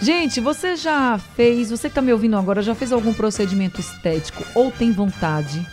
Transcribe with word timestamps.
Gente, 0.00 0.40
você 0.40 0.76
já 0.76 1.18
fez, 1.18 1.70
você 1.70 1.88
que 1.88 1.92
está 1.92 2.00
me 2.00 2.12
ouvindo 2.12 2.36
agora, 2.36 2.62
já 2.62 2.72
fez 2.72 2.92
algum 2.92 3.12
procedimento 3.12 3.80
estético 3.80 4.44
ou 4.54 4.70
tem 4.70 4.92
vontade? 4.92 5.66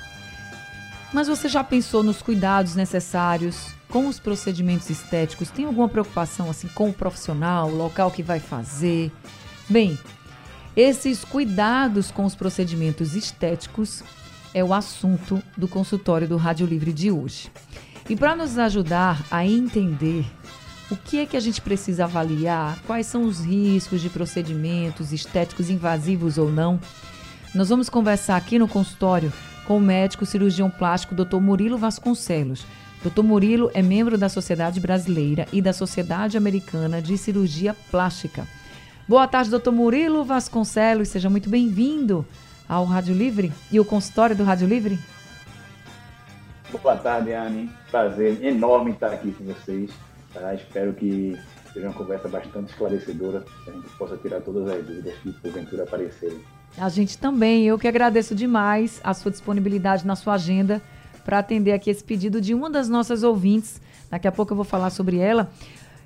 Mas 1.13 1.27
você 1.27 1.47
já 1.47 1.63
pensou 1.63 2.01
nos 2.01 2.23
cuidados 2.23 2.75
necessários 2.75 3.67
com 3.87 4.07
os 4.07 4.19
procedimentos 4.19 4.89
estéticos? 4.89 5.51
Tem 5.51 5.65
alguma 5.65 5.87
preocupação 5.87 6.49
assim 6.49 6.67
com 6.69 6.89
o 6.89 6.93
profissional, 6.93 7.69
o 7.69 7.77
local 7.77 8.09
que 8.09 8.23
vai 8.23 8.39
fazer? 8.39 9.11
Bem, 9.69 9.97
esses 10.75 11.23
cuidados 11.23 12.09
com 12.09 12.25
os 12.25 12.33
procedimentos 12.33 13.15
estéticos 13.15 14.03
é 14.55 14.63
o 14.63 14.73
assunto 14.73 15.41
do 15.55 15.67
consultório 15.67 16.27
do 16.27 16.35
Rádio 16.35 16.65
Livre 16.65 16.91
de 16.91 17.11
hoje. 17.11 17.51
E 18.09 18.15
para 18.15 18.35
nos 18.35 18.57
ajudar 18.57 19.23
a 19.29 19.45
entender 19.45 20.25
o 20.89 20.95
que 20.95 21.19
é 21.19 21.25
que 21.25 21.35
a 21.35 21.39
gente 21.39 21.61
precisa 21.61 22.03
avaliar? 22.03 22.77
Quais 22.85 23.07
são 23.07 23.23
os 23.23 23.43
riscos 23.43 24.01
de 24.01 24.09
procedimentos 24.09 25.11
estéticos 25.11 25.69
invasivos 25.69 26.37
ou 26.37 26.51
não? 26.51 26.79
Nós 27.55 27.69
vamos 27.69 27.89
conversar 27.89 28.35
aqui 28.35 28.59
no 28.59 28.67
consultório 28.67 29.33
com 29.65 29.77
o 29.77 29.81
médico 29.81 30.25
cirurgião 30.25 30.69
plástico 30.69 31.15
Dr. 31.15 31.37
Murilo 31.37 31.77
Vasconcelos. 31.77 32.65
Dr. 33.03 33.23
Murilo 33.23 33.71
é 33.73 33.81
membro 33.81 34.17
da 34.17 34.29
Sociedade 34.29 34.79
Brasileira 34.79 35.47
e 35.51 35.61
da 35.61 35.73
Sociedade 35.73 36.37
Americana 36.37 37.01
de 37.01 37.17
Cirurgia 37.17 37.75
Plástica. 37.89 38.47
Boa 39.07 39.27
tarde, 39.27 39.49
doutor 39.49 39.71
Murilo 39.71 40.23
Vasconcelos. 40.23 41.09
Seja 41.09 41.29
muito 41.29 41.49
bem-vindo 41.49 42.25
ao 42.69 42.85
Rádio 42.85 43.15
Livre 43.15 43.51
e 43.71 43.79
o 43.79 43.85
consultório 43.85 44.35
do 44.35 44.43
Rádio 44.43 44.67
Livre. 44.67 44.99
Boa 46.71 46.95
tarde, 46.95 47.31
Anne. 47.31 47.71
Prazer 47.89 48.43
enorme 48.43 48.91
estar 48.91 49.11
aqui 49.11 49.31
com 49.31 49.45
vocês. 49.45 49.89
Tá? 50.35 50.53
Espero 50.53 50.93
que 50.93 51.37
seja 51.73 51.87
uma 51.87 51.93
conversa 51.93 52.27
bastante 52.27 52.69
esclarecedora, 52.69 53.45
que 53.63 53.69
a 53.69 53.73
gente 53.73 53.89
possa 53.97 54.17
tirar 54.17 54.41
todas 54.41 54.69
as 54.69 54.85
dúvidas 54.85 55.13
que 55.23 55.31
porventura 55.31 55.83
aparecerem. 55.83 56.39
A 56.77 56.89
gente 56.89 57.17
também, 57.17 57.65
eu 57.65 57.79
que 57.79 57.87
agradeço 57.87 58.35
demais 58.35 58.99
a 59.01 59.13
sua 59.13 59.31
disponibilidade 59.31 60.05
na 60.05 60.15
sua 60.15 60.33
agenda 60.33 60.81
para 61.23 61.39
atender 61.39 61.71
aqui 61.71 61.89
esse 61.89 62.03
pedido 62.03 62.41
de 62.41 62.53
uma 62.53 62.69
das 62.69 62.89
nossas 62.89 63.23
ouvintes. 63.23 63.81
Daqui 64.11 64.27
a 64.27 64.31
pouco 64.31 64.51
eu 64.51 64.57
vou 64.57 64.65
falar 64.65 64.89
sobre 64.89 65.17
ela. 65.17 65.49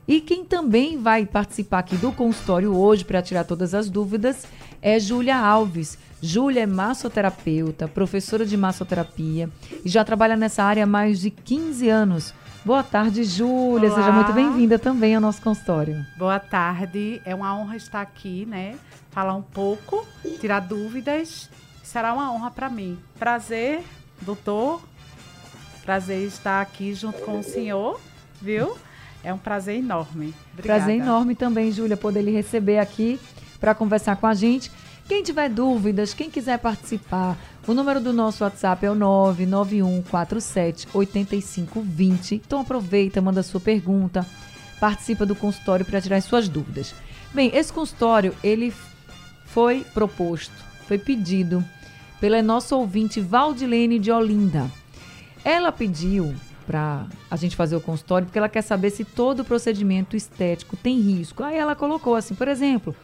E 0.08 0.22
quem 0.22 0.46
também 0.46 0.98
vai 0.98 1.26
participar 1.26 1.80
aqui 1.80 1.98
do 1.98 2.12
consultório 2.12 2.76
hoje 2.76 3.04
para 3.04 3.22
tirar 3.22 3.44
todas 3.44 3.74
as 3.74 3.90
dúvidas 3.90 4.46
é 4.82 5.00
Júlia 5.00 5.38
Alves. 5.38 5.98
Júlia 6.22 6.62
é 6.62 6.66
massoterapeuta, 6.66 7.88
professora 7.88 8.46
de 8.46 8.58
massoterapia 8.58 9.50
e 9.84 9.90
já 9.90 10.04
trabalha 10.04 10.36
nessa 10.36 10.64
área 10.64 10.84
há 10.84 10.88
mais 10.88 11.20
de 11.20 11.30
15 11.30 11.90
anos. 11.90 12.34
Boa 12.66 12.84
tarde, 12.84 13.24
Júlia. 13.24 13.90
Seja 13.90 14.12
muito 14.12 14.34
bem-vinda 14.34 14.78
também 14.78 15.16
ao 15.16 15.22
nosso 15.22 15.42
consultório. 15.42 16.06
Boa 16.18 16.40
tarde. 16.40 17.22
É 17.24 17.34
uma 17.34 17.56
honra 17.58 17.78
estar 17.78 18.02
aqui, 18.02 18.46
né? 18.46 18.76
Falar 19.12 19.34
um 19.34 19.42
pouco, 19.42 20.06
tirar 20.40 20.60
dúvidas. 20.60 21.50
Será 21.82 22.14
uma 22.14 22.32
honra 22.32 22.52
para 22.52 22.70
mim. 22.70 23.00
Prazer, 23.18 23.82
doutor. 24.22 24.82
Prazer 25.84 26.28
estar 26.28 26.62
aqui 26.62 26.94
junto 26.94 27.20
com 27.22 27.40
o 27.40 27.44
senhor, 27.44 28.00
viu? 28.42 28.78
É 29.24 29.34
um 29.34 29.38
prazer 29.38 29.78
enorme. 29.78 30.36
Obrigada. 30.54 30.80
Prazer 30.80 31.02
enorme 31.02 31.36
também, 31.36 31.72
Júlia, 31.72 31.98
poder 31.98 32.22
lhe 32.22 32.32
receber 32.32 32.78
aqui 32.78 33.20
para 33.60 33.74
conversar 33.74 34.18
com 34.18 34.28
a 34.28 34.34
gente. 34.34 34.70
Quem 35.08 35.24
tiver 35.24 35.50
dúvidas, 35.50 36.14
quem 36.14 36.30
quiser 36.30 36.60
participar, 36.60 37.36
o 37.68 37.74
número 37.74 38.00
do 38.00 38.14
nosso 38.14 38.44
WhatsApp 38.44 38.86
é 38.86 38.92
o 38.92 38.96
99147 38.96 40.88
8520. 40.94 42.36
Então 42.36 42.62
aproveita, 42.62 43.22
manda 43.22 43.44
sua 43.44 43.60
pergunta, 43.60 44.26
participa 44.80 45.26
do 45.26 45.36
consultório 45.36 45.86
para 45.86 46.02
tirar 46.02 46.22
suas 46.22 46.48
dúvidas. 46.50 46.96
Bem, 47.34 47.52
esse 47.54 47.72
consultório, 47.72 48.36
ele 48.44 48.74
foi 49.46 49.86
proposto, 49.94 50.54
foi 50.88 50.98
pedido 50.98 51.64
pela 52.20 52.42
nossa 52.42 52.76
ouvinte 52.76 53.20
Valdilene 53.20 54.00
de 54.00 54.12
Olinda. 54.12 54.70
Ela 55.44 55.72
pediu 55.72 56.36
para 56.66 57.08
a 57.32 57.36
gente 57.36 57.56
fazer 57.56 57.76
o 57.76 57.82
consultório 57.82 58.28
porque 58.28 58.38
ela 58.38 58.50
quer 58.50 58.62
saber 58.62 58.92
se 58.92 59.04
todo 59.04 59.44
procedimento 59.44 60.16
estético 60.16 60.78
tem 60.78 61.00
risco. 61.00 61.44
Aí 61.44 61.58
ela 61.58 61.76
colocou 61.76 62.16
assim, 62.16 62.36
por 62.36 62.48
exemplo, 62.48 62.96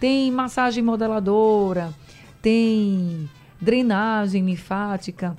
tem 0.00 0.30
massagem 0.30 0.82
modeladora, 0.82 1.92
tem 2.40 3.28
drenagem 3.60 4.44
linfática. 4.44 5.36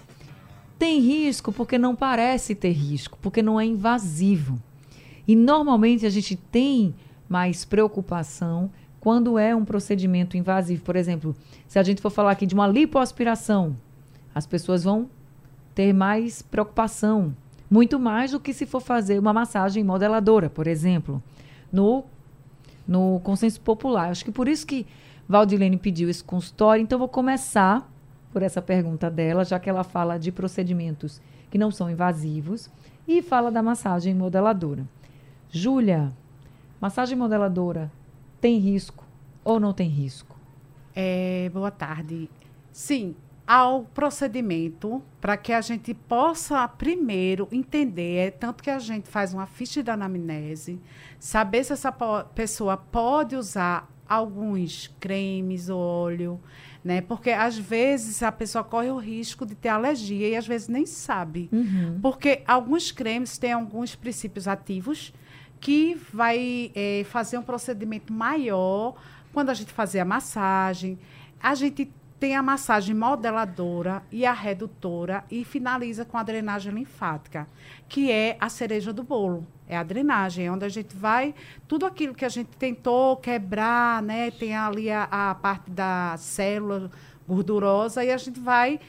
Tem 0.77 0.99
risco 0.99 1.51
porque 1.51 1.77
não 1.77 1.95
parece 1.95 2.53
ter 2.53 2.71
risco, 2.71 3.17
porque 3.21 3.41
não 3.41 3.59
é 3.59 3.65
invasivo. 3.65 4.61
E 5.27 5.35
normalmente 5.35 6.05
a 6.05 6.09
gente 6.09 6.35
tem 6.35 6.93
mais 7.27 7.65
preocupação 7.65 8.69
quando 8.99 9.37
é 9.37 9.55
um 9.55 9.63
procedimento 9.65 10.35
invasivo. 10.35 10.83
Por 10.83 10.95
exemplo, 10.95 11.35
se 11.67 11.79
a 11.79 11.83
gente 11.83 12.01
for 12.01 12.09
falar 12.09 12.31
aqui 12.31 12.45
de 12.45 12.53
uma 12.53 12.67
lipoaspiração, 12.67 13.75
as 14.33 14.45
pessoas 14.45 14.83
vão 14.83 15.09
ter 15.73 15.93
mais 15.93 16.41
preocupação, 16.41 17.35
muito 17.69 17.99
mais 17.99 18.31
do 18.31 18.39
que 18.39 18.53
se 18.53 18.65
for 18.65 18.81
fazer 18.81 19.19
uma 19.19 19.33
massagem 19.33 19.83
modeladora, 19.83 20.49
por 20.49 20.67
exemplo, 20.67 21.21
no 21.71 22.03
no 22.87 23.19
consenso 23.23 23.59
popular. 23.61 24.09
Acho 24.09 24.23
que 24.23 24.31
por 24.31 24.47
isso 24.47 24.65
que 24.65 24.85
Valdilene 25.27 25.77
pediu 25.77 26.09
esse 26.09 26.23
consultório. 26.23 26.83
Então, 26.83 26.99
vou 26.99 27.07
começar 27.07 27.91
por 28.35 28.43
essa 28.43 28.61
pergunta 28.61 29.09
dela, 29.09 29.45
já 29.45 29.57
que 29.57 29.69
ela 29.69 29.81
fala 29.81 30.17
de 30.17 30.29
procedimentos 30.29 31.21
que 31.49 31.57
não 31.57 31.71
são 31.71 31.89
invasivos 31.89 32.69
e 33.07 33.21
fala 33.21 33.49
da 33.49 33.63
massagem 33.63 34.13
modeladora. 34.13 34.85
Júlia, 35.49 36.11
massagem 36.81 37.17
modeladora 37.17 37.89
tem 38.41 38.57
risco 38.57 39.05
ou 39.41 39.57
não 39.57 39.71
tem 39.71 39.87
risco? 39.87 40.37
É, 40.93 41.49
boa 41.53 41.71
tarde. 41.71 42.29
Sim, 42.73 43.15
ao 43.47 43.83
procedimento 43.83 45.01
para 45.21 45.37
que 45.37 45.53
a 45.53 45.61
gente 45.61 45.93
possa 45.93 46.67
primeiro 46.67 47.47
entender, 47.53 48.17
é 48.17 48.31
tanto 48.31 48.61
que 48.61 48.69
a 48.69 48.79
gente 48.79 49.07
faz 49.07 49.33
uma 49.33 49.47
ficha 49.47 49.81
de 49.81 49.89
anamnese, 49.89 50.77
saber 51.17 51.63
se 51.63 51.71
essa 51.71 51.89
pessoa 52.35 52.75
pode 52.75 53.37
usar 53.37 53.89
alguns 54.05 54.93
cremes, 54.99 55.69
óleo, 55.69 56.37
né? 56.85 57.01
Porque 57.01 57.31
às 57.31 57.57
vezes 57.57 58.21
a 58.21 58.31
pessoa 58.31 58.63
corre 58.63 58.91
o 58.91 58.97
risco 58.97 59.43
de 59.43 59.55
ter 59.55 59.69
alergia 59.69 60.29
e 60.29 60.35
às 60.35 60.45
vezes 60.45 60.67
nem 60.67 60.85
sabe. 60.85 61.49
Uhum. 61.51 61.97
Porque 61.99 62.43
alguns 62.45 62.91
cremes 62.91 63.39
têm 63.39 63.53
alguns 63.53 63.95
princípios 63.95 64.47
ativos 64.47 65.11
que 65.59 65.99
vai 66.13 66.71
é, 66.75 67.03
fazer 67.09 67.39
um 67.39 67.41
procedimento 67.41 68.13
maior 68.13 68.93
quando 69.33 69.49
a 69.49 69.55
gente 69.55 69.73
fazer 69.73 69.99
a 69.99 70.05
massagem. 70.05 70.99
A 71.41 71.55
gente 71.55 71.91
tem 72.19 72.35
a 72.35 72.41
massagem 72.41 72.95
modeladora 72.95 74.01
e 74.11 74.25
a 74.25 74.31
redutora 74.31 75.23
e 75.29 75.43
finaliza 75.43 76.05
com 76.05 76.17
a 76.17 76.23
drenagem 76.23 76.73
linfática, 76.73 77.47
que 77.89 78.11
é 78.11 78.37
a 78.39 78.49
cereja 78.49 78.93
do 78.93 79.03
bolo. 79.03 79.45
É 79.67 79.75
a 79.75 79.83
drenagem, 79.83 80.49
onde 80.49 80.63
a 80.63 80.69
gente 80.69 80.95
vai 80.95 81.33
tudo 81.67 81.85
aquilo 81.85 82.13
que 82.13 82.23
a 82.23 82.29
gente 82.29 82.49
tentou 82.57 83.17
quebrar, 83.17 84.01
né? 84.01 84.31
Tem 84.31 84.55
ali 84.55 84.91
a, 84.91 85.07
a 85.11 85.35
parte 85.35 85.69
da 85.71 86.15
célula 86.17 86.91
gordurosa 87.27 88.03
e 88.03 88.11
a 88.11 88.17
gente 88.17 88.39
vai 88.39 88.79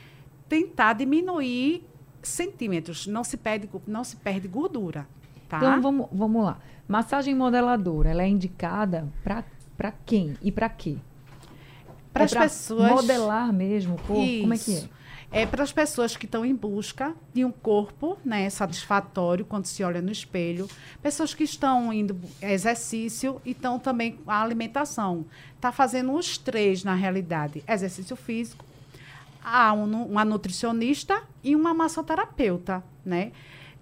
tentar 0.49 0.93
diminuir 0.93 1.83
centímetros. 2.23 3.07
Não 3.07 3.25
se 3.25 3.37
perde, 3.37 3.69
não 3.87 4.05
se 4.05 4.17
perde 4.17 4.47
gordura. 4.47 5.09
Tá? 5.49 5.59
Então 5.59 5.81
vamos, 5.81 6.09
vamos 6.13 6.45
lá. 6.45 6.59
Massagem 6.87 7.35
modeladora, 7.35 8.11
ela 8.11 8.23
é 8.23 8.29
indicada 8.29 9.09
para 9.25 9.93
quem 10.05 10.37
e 10.43 10.53
para 10.53 10.69
quê? 10.69 10.99
Para 12.17 12.25
as 12.25 12.33
é 12.33 12.41
pessoas 12.41 12.91
modelar 12.91 13.53
mesmo 13.53 13.95
o 13.95 13.99
corpo. 13.99 14.23
Isso. 14.23 14.41
Como 14.41 14.55
é 14.55 14.59
que 14.59 14.77
é? 14.77 14.97
É 15.33 15.45
para 15.45 15.63
as 15.63 15.73
pessoas 15.73 16.17
que 16.17 16.25
estão 16.25 16.47
em 16.47 16.55
busca 16.55 17.13
de 17.35 17.45
um 17.45 17.51
corpo 17.51 18.17
né, 18.25 18.49
satisfatório 18.49 19.45
quando 19.45 19.67
se 19.67 19.83
olha 19.83 20.01
no 20.01 20.11
espelho, 20.11 20.69
pessoas 21.03 21.35
que 21.35 21.43
estão 21.43 21.93
indo 21.93 22.19
exercício 22.41 23.41
e 23.45 23.51
estão 23.51 23.79
também 23.79 24.19
a 24.27 24.41
alimentação. 24.41 25.27
Está 25.55 25.73
fazendo 25.73 26.13
os 26.13 26.39
três 26.39 26.85
na 26.85 26.95
realidade: 26.95 27.63
exercício 27.69 28.15
físico, 28.15 28.65
há 29.45 29.73
um, 29.73 30.05
uma 30.05 30.25
nutricionista 30.25 31.23
e 31.43 31.55
uma 31.55 31.75
massoterapeuta, 31.75 32.83
né? 33.05 33.33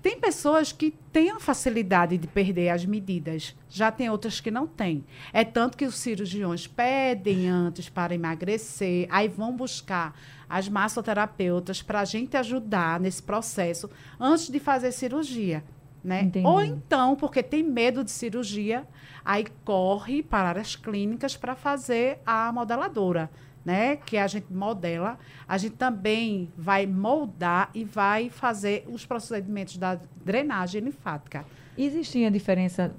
Tem 0.04 0.20
pessoas 0.20 0.70
que 0.70 0.90
têm 1.10 1.30
a 1.30 1.40
facilidade 1.40 2.18
de 2.18 2.26
perder 2.26 2.68
as 2.68 2.84
medidas, 2.84 3.56
já 3.70 3.90
tem 3.90 4.10
outras 4.10 4.38
que 4.38 4.50
não 4.50 4.66
têm. 4.66 5.02
É 5.32 5.42
tanto 5.44 5.78
que 5.78 5.86
os 5.86 5.94
cirurgiões 5.94 6.66
pedem 6.66 7.48
antes 7.48 7.88
para 7.88 8.14
emagrecer, 8.14 9.06
aí 9.08 9.28
vão 9.28 9.56
buscar 9.56 10.14
as 10.46 10.68
massoterapeutas 10.68 11.80
para 11.80 12.00
a 12.00 12.04
gente 12.04 12.36
ajudar 12.36 13.00
nesse 13.00 13.22
processo 13.22 13.88
antes 14.20 14.50
de 14.50 14.60
fazer 14.60 14.92
cirurgia. 14.92 15.64
Né? 16.04 16.30
Ou 16.44 16.60
então, 16.62 17.16
porque 17.16 17.42
tem 17.42 17.62
medo 17.62 18.04
de 18.04 18.10
cirurgia, 18.10 18.86
aí 19.24 19.46
corre 19.64 20.22
para 20.22 20.60
as 20.60 20.76
clínicas 20.76 21.34
para 21.34 21.56
fazer 21.56 22.18
a 22.26 22.52
modeladora 22.52 23.30
né, 23.64 23.96
que 23.96 24.16
a 24.16 24.26
gente 24.26 24.52
modela, 24.52 25.18
a 25.48 25.56
gente 25.56 25.76
também 25.76 26.52
vai 26.56 26.86
moldar 26.86 27.70
e 27.74 27.84
vai 27.84 28.28
fazer 28.28 28.84
os 28.88 29.06
procedimentos 29.06 29.76
da 29.76 29.98
drenagem 30.24 30.82
linfática. 30.82 31.44
Existia 31.76 32.28
a 32.28 32.30
diferença 32.30 32.94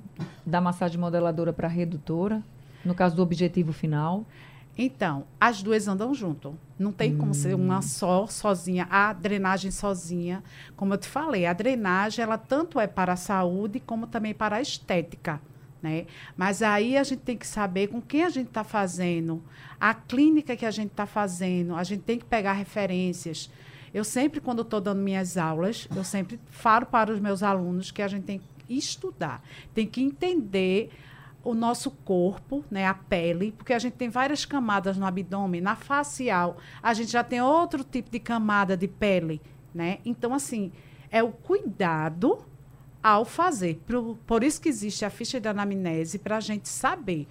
da 0.45 0.59
massagem 0.59 0.99
modeladora 0.99 1.53
para 1.53 1.67
redutora, 1.67 2.43
no 2.83 2.93
caso 2.95 3.15
do 3.15 3.21
objetivo 3.21 3.71
final? 3.71 4.25
Então, 4.77 5.23
as 5.39 5.63
duas 5.63 5.87
andam 5.87 6.13
junto. 6.13 6.57
Não 6.77 6.91
tem 6.91 7.13
hum. 7.13 7.17
como 7.17 7.33
ser 7.33 7.55
uma 7.55 7.79
hum. 7.79 7.81
só, 7.81 8.27
sozinha. 8.27 8.87
A 8.89 9.13
drenagem 9.13 9.71
sozinha, 9.71 10.43
como 10.75 10.93
eu 10.93 10.97
te 10.97 11.07
falei, 11.07 11.45
a 11.45 11.53
drenagem, 11.53 12.23
ela 12.23 12.37
tanto 12.37 12.79
é 12.79 12.87
para 12.87 13.13
a 13.13 13.17
saúde 13.17 13.79
como 13.79 14.05
também 14.05 14.33
para 14.33 14.57
a 14.57 14.61
estética. 14.61 15.39
Né? 15.85 16.07
Mas 16.35 16.63
aí 16.63 16.97
a 16.97 17.03
gente 17.03 17.19
tem 17.19 17.37
que 17.37 17.45
saber 17.45 17.89
com 17.89 18.01
quem 18.01 18.23
a 18.23 18.29
gente 18.29 18.47
está 18.47 18.63
fazendo, 18.63 19.43
a 19.79 19.93
clínica 19.93 20.55
que 20.55 20.65
a 20.65 20.71
gente 20.71 20.89
está 20.89 21.05
fazendo, 21.05 21.75
a 21.75 21.83
gente 21.83 22.01
tem 22.01 22.17
que 22.17 22.25
pegar 22.25 22.53
referências. 22.53 23.51
Eu 23.93 24.03
sempre, 24.03 24.41
quando 24.41 24.63
estou 24.63 24.81
dando 24.81 25.03
minhas 25.03 25.37
aulas, 25.37 25.87
eu 25.95 26.03
sempre 26.03 26.39
falo 26.49 26.87
para 26.87 27.13
os 27.13 27.19
meus 27.19 27.43
alunos 27.43 27.91
que 27.91 28.01
a 28.01 28.07
gente 28.07 28.23
tem 28.23 28.39
que 28.39 28.73
estudar, 28.75 29.43
tem 29.75 29.85
que 29.85 30.01
entender 30.01 30.89
o 31.43 31.53
nosso 31.53 31.91
corpo, 31.91 32.65
né, 32.71 32.87
a 32.87 32.95
pele, 32.95 33.51
porque 33.51 33.71
a 33.71 33.77
gente 33.77 33.93
tem 33.93 34.09
várias 34.09 34.43
camadas 34.43 34.97
no 34.97 35.05
abdômen, 35.05 35.61
na 35.61 35.75
facial, 35.75 36.57
a 36.81 36.95
gente 36.95 37.11
já 37.11 37.23
tem 37.23 37.39
outro 37.41 37.83
tipo 37.83 38.09
de 38.09 38.19
camada 38.19 38.75
de 38.75 38.87
pele, 38.87 39.39
né? 39.71 39.99
Então, 40.03 40.33
assim, 40.33 40.71
é 41.11 41.21
o 41.21 41.31
cuidado 41.31 42.43
ao 43.05 43.23
fazer. 43.23 43.79
Por, 43.85 44.17
por 44.25 44.43
isso 44.43 44.59
que 44.59 44.67
existe 44.67 45.05
a 45.05 45.11
ficha 45.11 45.39
de 45.39 45.47
anamnese, 45.47 46.17
para 46.17 46.37
a 46.37 46.39
gente 46.39 46.67
saber. 46.67 47.27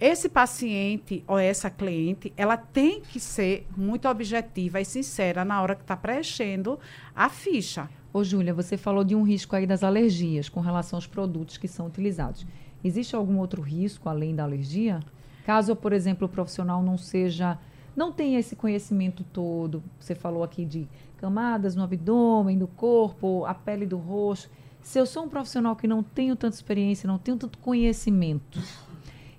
Esse 0.00 0.30
paciente 0.30 1.22
ou 1.28 1.38
essa 1.38 1.68
cliente, 1.68 2.32
ela 2.38 2.56
tem 2.56 3.02
que 3.02 3.20
ser 3.20 3.68
muito 3.76 4.08
objetiva 4.08 4.80
e 4.80 4.84
sincera 4.86 5.44
na 5.44 5.60
hora 5.60 5.74
que 5.74 5.82
está 5.82 5.94
preenchendo 5.94 6.80
a 7.14 7.28
ficha. 7.28 7.86
Ô, 8.14 8.24
Júlia, 8.24 8.54
você 8.54 8.78
falou 8.78 9.04
de 9.04 9.14
um 9.14 9.22
risco 9.22 9.54
aí 9.54 9.66
das 9.66 9.84
alergias 9.84 10.48
com 10.48 10.60
relação 10.60 10.96
aos 10.96 11.06
produtos 11.06 11.58
que 11.58 11.68
são 11.68 11.86
utilizados. 11.86 12.46
Existe 12.82 13.14
algum 13.14 13.36
outro 13.40 13.60
risco 13.60 14.08
além 14.08 14.34
da 14.34 14.44
alergia? 14.44 15.00
Caso, 15.44 15.76
por 15.76 15.92
exemplo, 15.92 16.26
o 16.26 16.30
profissional 16.30 16.82
não 16.82 16.96
seja, 16.96 17.58
não 17.94 18.10
tenha 18.10 18.38
esse 18.38 18.56
conhecimento 18.56 19.22
todo, 19.22 19.82
você 19.98 20.14
falou 20.14 20.42
aqui 20.42 20.64
de 20.64 20.88
camadas 21.18 21.76
no 21.76 21.82
abdômen, 21.82 22.56
do 22.56 22.66
corpo, 22.66 23.44
a 23.44 23.52
pele 23.52 23.84
do 23.84 23.98
rosto. 23.98 24.48
Se 24.82 24.98
eu 24.98 25.06
sou 25.06 25.24
um 25.24 25.28
profissional 25.28 25.76
que 25.76 25.86
não 25.86 26.02
tenho 26.02 26.34
tanta 26.34 26.54
experiência, 26.54 27.06
não 27.06 27.18
tenho 27.18 27.36
tanto 27.36 27.58
conhecimento, 27.58 28.58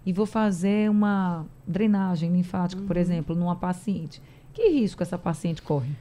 e 0.06 0.12
vou 0.12 0.26
fazer 0.26 0.90
uma 0.90 1.46
drenagem 1.68 2.32
linfática, 2.32 2.82
uhum. 2.82 2.88
por 2.88 2.98
exemplo, 2.98 3.36
numa 3.36 3.56
paciente, 3.56 4.22
que 4.54 4.70
risco 4.70 5.04
essa 5.04 5.18
paciente 5.18 5.62
corre? 5.62 5.92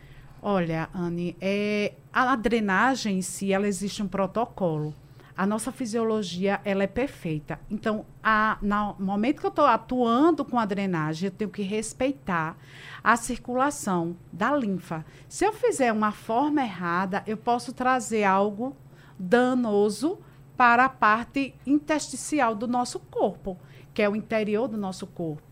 Olha, 0.43 0.89
Anne, 0.95 1.37
é, 1.41 1.93
a 2.13 2.35
drenagem 2.35 3.19
em 3.19 3.23
si, 3.23 3.53
ela 3.53 3.69
existe 3.69 4.03
um 4.03 4.09
protocolo. 4.09 4.95
A 5.37 5.47
nossa 5.47 5.71
fisiologia, 5.71 6.61
ela 6.65 6.83
é 6.83 6.87
perfeita. 6.87 7.59
Então, 7.71 8.05
a, 8.23 8.59
no 8.61 8.97
momento 8.99 9.41
que 9.41 9.47
eu 9.47 9.51
estou 9.51 9.67
atuando 9.67 10.45
com 10.45 10.59
a 10.59 10.67
drenagem, 10.67 11.29
eu 11.29 11.31
tenho 11.31 11.51
que 11.51 11.63
respeitar 11.63 12.57
a 13.03 13.17
circulação 13.17 14.17
da 14.33 14.55
linfa. 14.55 15.05
Se 15.29 15.45
eu 15.45 15.53
fizer 15.53 15.93
uma 15.93 16.13
forma 16.13 16.63
errada, 16.63 17.23
eu 17.27 17.37
posso 17.37 17.73
trazer 17.73 18.25
algo 18.25 18.77
danoso 19.21 20.19
para 20.57 20.87
a 20.87 20.89
parte 20.89 21.55
intersticial 21.67 22.55
do 22.55 22.67
nosso 22.67 22.99
corpo, 22.99 23.59
que 23.93 24.01
é 24.01 24.09
o 24.09 24.17
interior 24.17 24.67
do 24.67 24.79
nosso 24.79 25.07
corpo. 25.07 25.43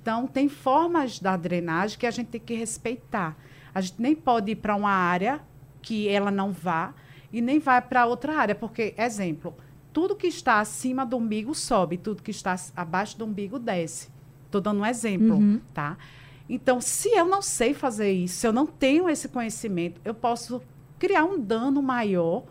Então, 0.00 0.26
tem 0.26 0.48
formas 0.48 1.18
da 1.18 1.36
drenagem 1.36 1.98
que 1.98 2.06
a 2.06 2.10
gente 2.10 2.28
tem 2.28 2.40
que 2.40 2.54
respeitar. 2.54 3.36
A 3.74 3.80
gente 3.82 4.00
nem 4.00 4.14
pode 4.14 4.52
ir 4.52 4.56
para 4.56 4.74
uma 4.74 4.90
área 4.90 5.42
que 5.82 6.08
ela 6.08 6.30
não 6.30 6.50
vá 6.50 6.94
e 7.30 7.42
nem 7.42 7.58
vai 7.58 7.82
para 7.82 8.06
outra 8.06 8.38
área, 8.38 8.54
porque, 8.54 8.94
exemplo, 8.96 9.54
tudo 9.92 10.16
que 10.16 10.26
está 10.26 10.60
acima 10.60 11.04
do 11.04 11.18
umbigo 11.18 11.54
sobe, 11.54 11.98
tudo 11.98 12.22
que 12.22 12.30
está 12.30 12.56
abaixo 12.74 13.18
do 13.18 13.26
umbigo 13.26 13.58
desce. 13.58 14.08
Estou 14.46 14.60
dando 14.60 14.80
um 14.80 14.86
exemplo, 14.86 15.36
uhum. 15.36 15.60
tá? 15.74 15.98
Então, 16.48 16.80
se 16.80 17.10
eu 17.10 17.26
não 17.26 17.42
sei 17.42 17.74
fazer 17.74 18.10
isso, 18.10 18.36
se 18.36 18.46
eu 18.46 18.52
não 18.52 18.66
tenho 18.66 19.08
esse 19.08 19.28
conhecimento, 19.28 20.00
eu 20.04 20.14
posso 20.14 20.62
criar 20.98 21.24
um 21.24 21.38
dano 21.38 21.82
maior 21.82 22.44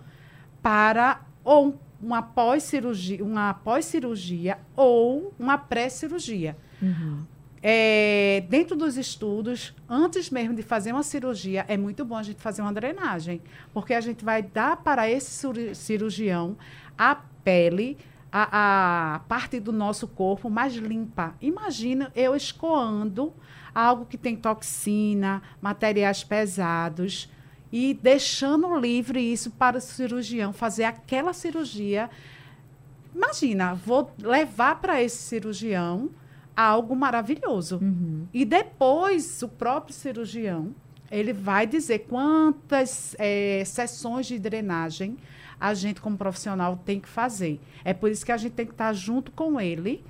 para 0.61 1.21
ou 1.43 1.79
uma 2.01 2.21
pós-cirurgia, 2.21 3.23
uma 3.23 3.53
pós-cirurgia 3.53 4.59
ou 4.75 5.33
uma 5.39 5.57
pré-cirurgia. 5.57 6.57
Uhum. 6.81 7.23
É, 7.61 8.45
dentro 8.49 8.75
dos 8.75 8.97
estudos, 8.97 9.73
antes 9.89 10.29
mesmo 10.29 10.53
de 10.53 10.61
fazer 10.61 10.91
uma 10.91 11.03
cirurgia, 11.03 11.65
é 11.67 11.75
muito 11.75 12.05
bom 12.05 12.15
a 12.15 12.23
gente 12.23 12.39
fazer 12.39 12.61
uma 12.61 12.71
drenagem, 12.71 13.41
porque 13.73 13.93
a 13.93 14.01
gente 14.01 14.23
vai 14.23 14.43
dar 14.43 14.77
para 14.77 15.09
esse 15.09 15.31
cirurgião 15.73 16.55
a 16.97 17.15
pele, 17.15 17.97
a, 18.31 19.15
a 19.15 19.19
parte 19.19 19.59
do 19.59 19.71
nosso 19.71 20.07
corpo 20.07 20.49
mais 20.49 20.75
limpa. 20.75 21.33
Imagina 21.41 22.11
eu 22.15 22.35
escoando 22.35 23.33
algo 23.73 24.05
que 24.05 24.17
tem 24.17 24.35
toxina, 24.35 25.41
materiais 25.61 26.23
pesados, 26.23 27.29
e 27.71 27.93
deixando 27.93 28.77
livre 28.79 29.19
isso 29.19 29.51
para 29.51 29.77
o 29.77 29.81
cirurgião 29.81 30.53
fazer 30.53 30.85
aquela 30.85 31.33
cirurgia. 31.33 32.09
Imagina, 33.13 33.73
vou 33.73 34.11
levar 34.19 34.79
para 34.79 35.01
esse 35.01 35.17
cirurgião 35.17 36.09
algo 36.55 36.95
maravilhoso. 36.95 37.79
Uhum. 37.81 38.27
E 38.33 38.45
depois 38.45 39.41
o 39.43 39.47
próprio 39.47 39.93
cirurgião 39.93 40.73
ele 41.09 41.31
vai 41.33 41.65
dizer 41.65 41.99
quantas 41.99 43.15
é, 43.17 43.63
sessões 43.65 44.25
de 44.25 44.37
drenagem 44.37 45.17
a 45.59 45.73
gente 45.73 45.99
como 46.01 46.17
profissional 46.17 46.79
tem 46.85 46.99
que 46.99 47.07
fazer. 47.07 47.59
É 47.83 47.93
por 47.93 48.11
isso 48.11 48.25
que 48.25 48.31
a 48.31 48.37
gente 48.37 48.53
tem 48.53 48.65
que 48.65 48.73
estar 48.73 48.93
junto 48.93 49.31
com 49.31 49.59
ele, 49.59 50.03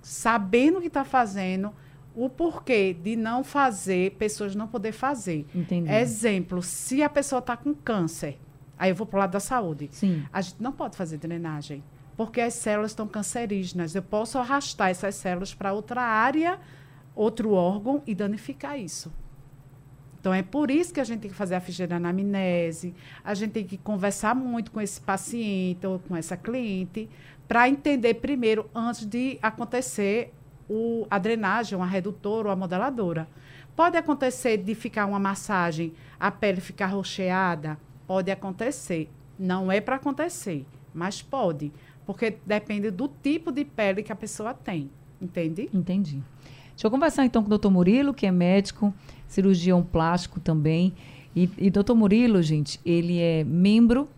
sabendo 0.00 0.78
o 0.78 0.80
que 0.80 0.86
está 0.86 1.04
fazendo 1.04 1.72
o 2.18 2.28
porquê 2.28 2.92
de 2.92 3.14
não 3.14 3.44
fazer, 3.44 4.12
pessoas 4.12 4.54
não 4.54 4.66
poder 4.66 4.92
fazer. 4.92 5.46
Entendi. 5.54 5.88
Exemplo, 5.90 6.60
se 6.62 7.02
a 7.02 7.08
pessoa 7.08 7.38
está 7.38 7.56
com 7.56 7.72
câncer, 7.72 8.38
aí 8.76 8.90
eu 8.90 8.94
vou 8.94 9.06
para 9.06 9.16
o 9.16 9.20
lado 9.20 9.30
da 9.30 9.40
saúde. 9.40 9.88
Sim. 9.92 10.24
A 10.32 10.40
gente 10.40 10.60
não 10.60 10.72
pode 10.72 10.96
fazer 10.96 11.18
drenagem, 11.18 11.82
porque 12.16 12.40
as 12.40 12.54
células 12.54 12.90
estão 12.90 13.06
cancerígenas. 13.06 13.94
Eu 13.94 14.02
posso 14.02 14.36
arrastar 14.36 14.90
essas 14.90 15.14
células 15.14 15.54
para 15.54 15.72
outra 15.72 16.02
área, 16.02 16.58
outro 17.14 17.52
órgão 17.52 18.02
e 18.04 18.14
danificar 18.14 18.78
isso. 18.78 19.12
Então, 20.20 20.34
é 20.34 20.42
por 20.42 20.68
isso 20.68 20.92
que 20.92 21.00
a 21.00 21.04
gente 21.04 21.20
tem 21.20 21.30
que 21.30 21.36
fazer 21.36 21.54
a 21.54 21.60
ficha 21.60 21.86
de 21.86 21.94
anamnese, 21.94 22.92
a 23.22 23.34
gente 23.34 23.52
tem 23.52 23.64
que 23.64 23.78
conversar 23.78 24.34
muito 24.34 24.72
com 24.72 24.80
esse 24.80 25.00
paciente 25.00 25.86
ou 25.86 26.00
com 26.00 26.16
essa 26.16 26.36
cliente, 26.36 27.08
para 27.46 27.68
entender 27.68 28.14
primeiro, 28.14 28.68
antes 28.74 29.06
de 29.06 29.38
acontecer 29.40 30.34
o, 30.68 31.06
a 31.10 31.18
drenagem, 31.18 31.80
a 31.80 31.84
redutora 31.84 32.48
ou 32.48 32.52
a 32.52 32.56
modeladora. 32.56 33.28
Pode 33.74 33.96
acontecer 33.96 34.58
de 34.58 34.74
ficar 34.74 35.06
uma 35.06 35.18
massagem, 35.18 35.92
a 36.18 36.30
pele 36.30 36.60
ficar 36.60 36.86
rocheada? 36.86 37.78
Pode 38.06 38.30
acontecer. 38.30 39.08
Não 39.38 39.70
é 39.70 39.80
para 39.80 39.96
acontecer, 39.96 40.66
mas 40.92 41.22
pode. 41.22 41.72
Porque 42.04 42.38
depende 42.44 42.90
do 42.90 43.06
tipo 43.06 43.52
de 43.52 43.64
pele 43.64 44.02
que 44.02 44.12
a 44.12 44.16
pessoa 44.16 44.52
tem. 44.52 44.90
Entende? 45.20 45.68
Entendi. 45.72 46.22
Deixa 46.70 46.86
eu 46.86 46.90
conversar 46.90 47.24
então 47.24 47.42
com 47.42 47.46
o 47.46 47.50
doutor 47.50 47.70
Murilo, 47.70 48.14
que 48.14 48.26
é 48.26 48.30
médico, 48.30 48.94
cirurgião 49.26 49.82
plástico 49.82 50.40
também. 50.40 50.94
E, 51.34 51.50
e 51.58 51.70
doutor 51.70 51.94
Murilo, 51.94 52.42
gente, 52.42 52.80
ele 52.84 53.18
é 53.18 53.44
membro 53.44 54.08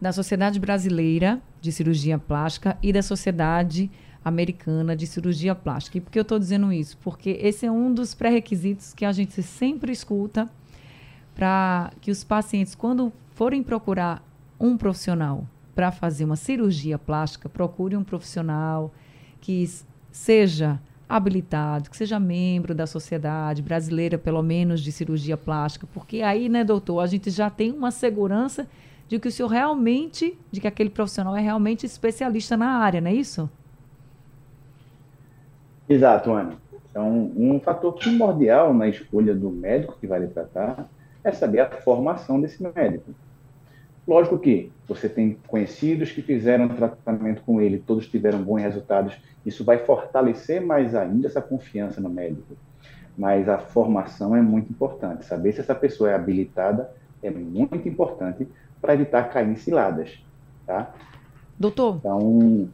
da 0.00 0.12
Sociedade 0.12 0.60
Brasileira 0.60 1.42
de 1.60 1.72
Cirurgia 1.72 2.18
Plástica 2.18 2.78
e 2.82 2.92
da 2.92 3.02
Sociedade 3.02 3.90
Americana 4.28 4.94
de 4.94 5.06
Cirurgia 5.06 5.54
Plástica. 5.54 5.98
E 5.98 6.00
por 6.00 6.10
que 6.10 6.18
eu 6.18 6.22
estou 6.22 6.38
dizendo 6.38 6.72
isso? 6.72 6.96
Porque 6.98 7.38
esse 7.42 7.66
é 7.66 7.70
um 7.70 7.92
dos 7.92 8.14
pré-requisitos 8.14 8.94
que 8.94 9.04
a 9.04 9.12
gente 9.12 9.42
sempre 9.42 9.92
escuta 9.92 10.48
para 11.34 11.92
que 12.00 12.10
os 12.10 12.24
pacientes, 12.24 12.74
quando 12.74 13.12
forem 13.34 13.62
procurar 13.62 14.22
um 14.58 14.76
profissional 14.76 15.46
para 15.74 15.92
fazer 15.92 16.24
uma 16.24 16.36
cirurgia 16.36 16.98
plástica, 16.98 17.48
procure 17.48 17.96
um 17.96 18.02
profissional 18.02 18.92
que 19.40 19.68
seja 20.10 20.80
habilitado, 21.08 21.88
que 21.88 21.96
seja 21.96 22.20
membro 22.20 22.74
da 22.74 22.86
sociedade 22.86 23.62
brasileira, 23.62 24.18
pelo 24.18 24.42
menos, 24.42 24.80
de 24.80 24.92
cirurgia 24.92 25.36
plástica, 25.36 25.86
porque 25.94 26.20
aí, 26.20 26.48
né, 26.48 26.62
doutor, 26.64 27.00
a 27.00 27.06
gente 27.06 27.30
já 27.30 27.48
tem 27.48 27.72
uma 27.72 27.90
segurança 27.90 28.68
de 29.08 29.18
que 29.18 29.28
o 29.28 29.32
senhor 29.32 29.48
realmente, 29.48 30.36
de 30.52 30.60
que 30.60 30.66
aquele 30.66 30.90
profissional 30.90 31.34
é 31.34 31.40
realmente 31.40 31.86
especialista 31.86 32.56
na 32.56 32.66
área, 32.78 33.00
não 33.00 33.10
é 33.10 33.14
isso? 33.14 33.48
Exato, 35.88 36.32
Ana. 36.32 36.54
Então, 36.90 37.32
um 37.36 37.60
fator 37.60 37.94
primordial 37.94 38.74
na 38.74 38.88
escolha 38.88 39.34
do 39.34 39.50
médico 39.50 39.96
que 40.00 40.06
vai 40.06 40.20
lhe 40.20 40.26
tratar 40.28 40.88
é 41.22 41.32
saber 41.32 41.60
a 41.60 41.70
formação 41.70 42.40
desse 42.40 42.62
médico. 42.62 43.12
Lógico 44.06 44.38
que 44.38 44.72
você 44.86 45.08
tem 45.08 45.36
conhecidos 45.46 46.10
que 46.10 46.22
fizeram 46.22 46.68
tratamento 46.68 47.42
com 47.42 47.60
ele, 47.60 47.78
todos 47.78 48.08
tiveram 48.08 48.42
bons 48.42 48.62
resultados, 48.62 49.14
isso 49.44 49.64
vai 49.64 49.78
fortalecer 49.78 50.64
mais 50.64 50.94
ainda 50.94 51.26
essa 51.26 51.42
confiança 51.42 52.00
no 52.00 52.08
médico. 52.08 52.56
Mas 53.16 53.48
a 53.48 53.58
formação 53.58 54.34
é 54.34 54.40
muito 54.40 54.70
importante. 54.70 55.26
Saber 55.26 55.52
se 55.52 55.60
essa 55.60 55.74
pessoa 55.74 56.10
é 56.10 56.14
habilitada 56.14 56.90
é 57.22 57.30
muito 57.30 57.88
importante 57.88 58.48
para 58.80 58.94
evitar 58.94 59.24
cair 59.24 59.48
em 59.48 59.56
ciladas. 59.56 60.22
Tá? 60.66 60.92
Doutor, 61.58 61.96
então, 61.96 62.68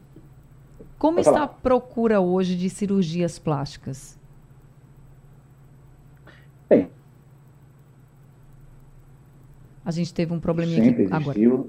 como 0.97 1.19
está 1.19 1.43
a 1.43 1.47
procura 1.47 2.19
hoje 2.19 2.55
de 2.55 2.69
cirurgias 2.69 3.37
plásticas? 3.37 4.17
Bem, 6.69 6.89
a 9.83 9.91
gente 9.91 10.13
teve 10.13 10.33
um 10.33 10.39
probleminha 10.39 10.79
aqui 10.79 11.01
existiu. 11.01 11.15
agora. 11.15 11.65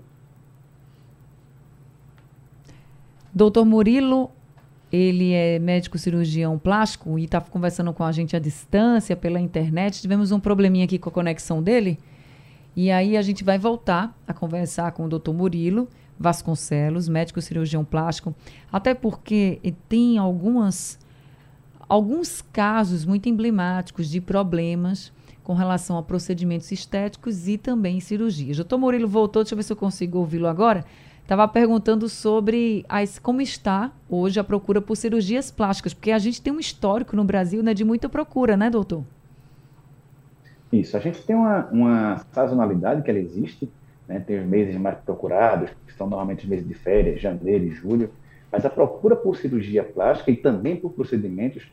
Doutor 3.35 3.67
Murilo, 3.67 4.31
ele 4.91 5.35
é 5.35 5.59
médico 5.59 5.99
cirurgião 5.99 6.59
plástico 6.59 7.19
e 7.19 7.25
está 7.25 7.39
conversando 7.39 7.93
com 7.93 8.03
a 8.03 8.11
gente 8.11 8.35
à 8.35 8.39
distância 8.39 9.15
pela 9.15 9.39
internet. 9.39 10.01
Tivemos 10.01 10.33
um 10.33 10.41
probleminha 10.41 10.87
aqui 10.87 10.99
com 10.99 11.11
a 11.11 11.13
conexão 11.13 11.63
dele. 11.63 11.99
E 12.75 12.91
aí 12.91 13.17
a 13.17 13.21
gente 13.21 13.45
vai 13.45 13.59
voltar 13.59 14.17
a 14.27 14.33
conversar 14.33 14.93
com 14.93 15.05
o 15.05 15.09
doutor 15.09 15.35
Murilo 15.35 15.87
Vasconcelos, 16.19 17.09
médico 17.09 17.41
cirurgião 17.41 17.85
plástico, 17.85 18.35
até 18.73 18.95
porque 18.95 19.61
tem 19.89 20.19
algumas 20.19 20.99
alguns 21.89 22.43
casos 22.43 23.05
muito 23.05 23.29
emblemáticos 23.29 24.09
de 24.09 24.21
problemas 24.21 25.13
com 25.45 25.55
relação 25.55 25.97
a 25.97 26.03
procedimentos 26.03 26.73
estéticos 26.73 27.47
e 27.47 27.57
também 27.57 28.01
cirurgias. 28.01 28.57
Doutor 28.57 28.79
Murilo 28.79 29.07
voltou, 29.07 29.45
deixa 29.45 29.55
eu 29.55 29.57
ver 29.57 29.63
se 29.63 29.73
eu 29.73 29.77
consigo 29.77 30.19
ouvi-lo 30.19 30.49
agora. 30.49 30.85
Estava 31.23 31.47
perguntando 31.47 32.09
sobre 32.09 32.85
as, 32.89 33.19
como 33.19 33.41
está 33.41 33.93
hoje 34.09 34.39
a 34.41 34.45
procura 34.45 34.81
por 34.81 34.97
cirurgias 34.97 35.51
plásticas, 35.51 35.95
porque 35.95 36.11
a 36.11 36.19
gente 36.19 36.41
tem 36.41 36.53
um 36.53 36.59
histórico 36.59 37.15
no 37.15 37.25
Brasil 37.25 37.63
né, 37.63 37.75
de 37.75 37.85
muita 37.85 38.09
procura, 38.09 38.57
né, 38.57 38.71
doutor? 38.71 39.05
Isso, 40.73 40.97
a 40.97 41.01
gente 41.01 41.23
tem 41.23 41.35
uma, 41.35 41.67
uma 41.67 42.19
sazonalidade 42.33 43.03
que 43.03 43.11
ela 43.11 43.19
existe, 43.19 43.69
né, 44.09 44.21
tem 44.21 44.39
os 44.39 44.47
meses 44.47 44.77
mais 44.77 44.99
procurados, 44.99 45.71
que 45.87 45.93
são 45.95 46.07
normalmente 46.07 46.45
os 46.45 46.49
meses 46.49 46.67
de 46.67 46.75
férias, 46.75 47.21
janeiro 47.21 47.65
e 47.65 47.71
julho, 47.71 48.11
mas 48.51 48.65
a 48.65 48.71
procura 48.71 49.17
por 49.17 49.37
cirurgia 49.37 49.83
plástica 49.83 50.31
e 50.31 50.37
também 50.37 50.77
por 50.77 50.93
procedimentos 50.93 51.71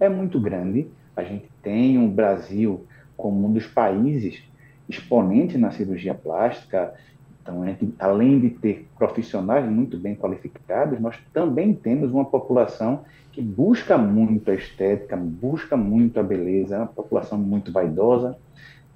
é 0.00 0.08
muito 0.08 0.40
grande. 0.40 0.88
A 1.14 1.22
gente 1.22 1.48
tem 1.62 2.02
o 2.02 2.08
Brasil 2.08 2.84
como 3.16 3.46
um 3.46 3.52
dos 3.52 3.66
países 3.66 4.42
exponentes 4.88 5.60
na 5.60 5.70
cirurgia 5.70 6.14
plástica. 6.14 6.94
Então, 7.42 7.64
gente, 7.64 7.94
além 7.98 8.40
de 8.40 8.50
ter 8.50 8.88
profissionais 8.98 9.64
muito 9.70 9.98
bem 9.98 10.14
qualificados, 10.14 10.98
nós 10.98 11.16
também 11.32 11.74
temos 11.74 12.10
uma 12.10 12.24
população 12.24 13.04
que 13.30 13.42
busca 13.42 13.98
muito 13.98 14.50
a 14.50 14.54
estética, 14.54 15.16
busca 15.16 15.76
muito 15.76 16.18
a 16.18 16.22
beleza, 16.22 16.76
é 16.76 16.78
uma 16.78 16.86
população 16.86 17.36
muito 17.36 17.70
vaidosa, 17.70 18.36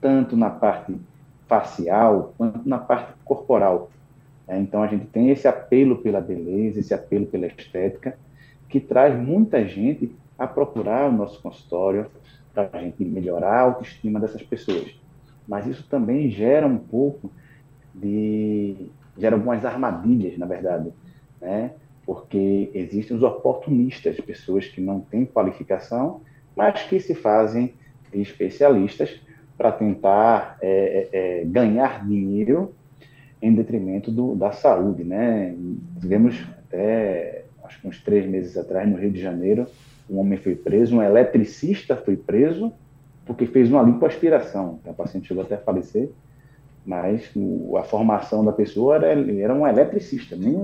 tanto 0.00 0.36
na 0.36 0.48
parte 0.48 0.94
facial 1.48 2.34
quanto 2.36 2.68
na 2.68 2.78
parte 2.78 3.12
corporal. 3.24 3.90
É, 4.46 4.58
então, 4.58 4.82
a 4.82 4.86
gente 4.86 5.06
tem 5.06 5.30
esse 5.30 5.48
apelo 5.48 5.96
pela 5.98 6.20
beleza, 6.20 6.78
esse 6.78 6.94
apelo 6.94 7.26
pela 7.26 7.46
estética, 7.46 8.16
que 8.68 8.78
traz 8.78 9.18
muita 9.18 9.66
gente 9.66 10.14
a 10.38 10.46
procurar 10.46 11.08
o 11.08 11.12
nosso 11.12 11.42
consultório 11.42 12.06
para 12.54 12.68
a 12.72 12.80
gente 12.80 13.04
melhorar 13.04 13.54
a 13.54 13.60
autoestima 13.62 14.20
dessas 14.20 14.42
pessoas. 14.42 14.94
Mas 15.46 15.66
isso 15.66 15.86
também 15.88 16.30
gera 16.30 16.66
um 16.66 16.78
pouco 16.78 17.30
de. 17.94 18.90
gera 19.16 19.36
algumas 19.36 19.64
armadilhas, 19.64 20.38
na 20.38 20.46
verdade, 20.46 20.92
né? 21.40 21.72
porque 22.08 22.70
existem 22.72 23.14
os 23.14 23.22
oportunistas, 23.22 24.18
pessoas 24.18 24.66
que 24.66 24.80
não 24.80 25.00
têm 25.00 25.26
qualificação, 25.26 26.22
mas 26.56 26.82
que 26.84 26.98
se 26.98 27.14
fazem 27.14 27.74
especialistas 28.14 29.20
para 29.58 29.72
tentar 29.72 30.56
é, 30.62 31.08
é, 31.12 31.18
ganhar 31.50 32.06
dinheiro 32.06 32.74
em 33.40 33.54
detrimento 33.54 34.10
do, 34.10 34.34
da 34.34 34.52
saúde, 34.52 35.04
né? 35.04 35.54
Tivemos 36.00 36.36
até, 36.58 37.44
acho 37.64 37.80
que 37.80 37.88
uns 37.88 38.02
três 38.02 38.26
meses 38.26 38.56
atrás, 38.56 38.88
no 38.88 38.96
Rio 38.96 39.10
de 39.10 39.20
Janeiro, 39.20 39.66
um 40.10 40.18
homem 40.18 40.38
foi 40.38 40.54
preso, 40.54 40.96
um 40.96 41.02
eletricista 41.02 41.96
foi 41.96 42.16
preso 42.16 42.72
porque 43.26 43.46
fez 43.46 43.70
uma 43.70 43.82
lipoaspiração. 43.82 44.80
A 44.88 44.92
paciente 44.92 45.28
chegou 45.28 45.42
até 45.42 45.56
a 45.56 45.58
falecer, 45.58 46.10
mas 46.84 47.30
o, 47.36 47.76
a 47.76 47.84
formação 47.84 48.42
da 48.42 48.52
pessoa 48.52 48.96
era, 48.96 49.06
era 49.08 49.54
um 49.54 49.66
eletricista, 49.66 50.34
nem, 50.34 50.54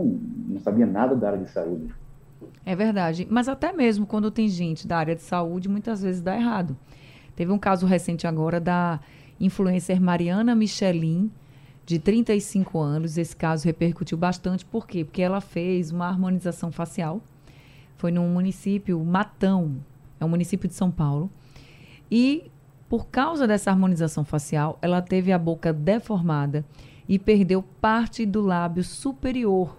não 0.48 0.58
sabia 0.60 0.86
nada 0.86 1.14
da 1.14 1.28
área 1.28 1.38
de 1.38 1.50
saúde. 1.50 1.92
É 2.64 2.74
verdade, 2.74 3.26
mas 3.30 3.48
até 3.48 3.72
mesmo 3.72 4.06
quando 4.06 4.30
tem 4.30 4.48
gente 4.48 4.86
da 4.86 4.96
área 4.96 5.14
de 5.14 5.22
saúde, 5.22 5.68
muitas 5.68 6.02
vezes 6.02 6.22
dá 6.22 6.34
errado. 6.34 6.74
Teve 7.36 7.52
um 7.52 7.58
caso 7.58 7.84
recente 7.84 8.26
agora 8.26 8.58
da 8.58 9.00
influencer 9.40 10.00
Mariana 10.00 10.54
Michelin, 10.54 11.30
de 11.86 11.98
35 11.98 12.78
anos. 12.78 13.18
Esse 13.18 13.36
caso 13.36 13.64
repercutiu 13.66 14.16
bastante, 14.16 14.64
por 14.64 14.86
quê? 14.86 15.04
Porque 15.04 15.22
ela 15.22 15.40
fez 15.40 15.90
uma 15.90 16.06
harmonização 16.06 16.72
facial. 16.72 17.20
Foi 17.96 18.10
num 18.10 18.28
município, 18.28 19.02
Matão, 19.04 19.76
é 20.20 20.24
um 20.24 20.28
município 20.28 20.68
de 20.68 20.74
São 20.74 20.90
Paulo. 20.90 21.30
E 22.10 22.50
por 22.88 23.06
causa 23.06 23.46
dessa 23.46 23.70
harmonização 23.70 24.24
facial, 24.24 24.78
ela 24.80 25.00
teve 25.02 25.32
a 25.32 25.38
boca 25.38 25.72
deformada 25.72 26.64
e 27.08 27.18
perdeu 27.18 27.62
parte 27.80 28.24
do 28.24 28.40
lábio 28.40 28.84
superior. 28.84 29.76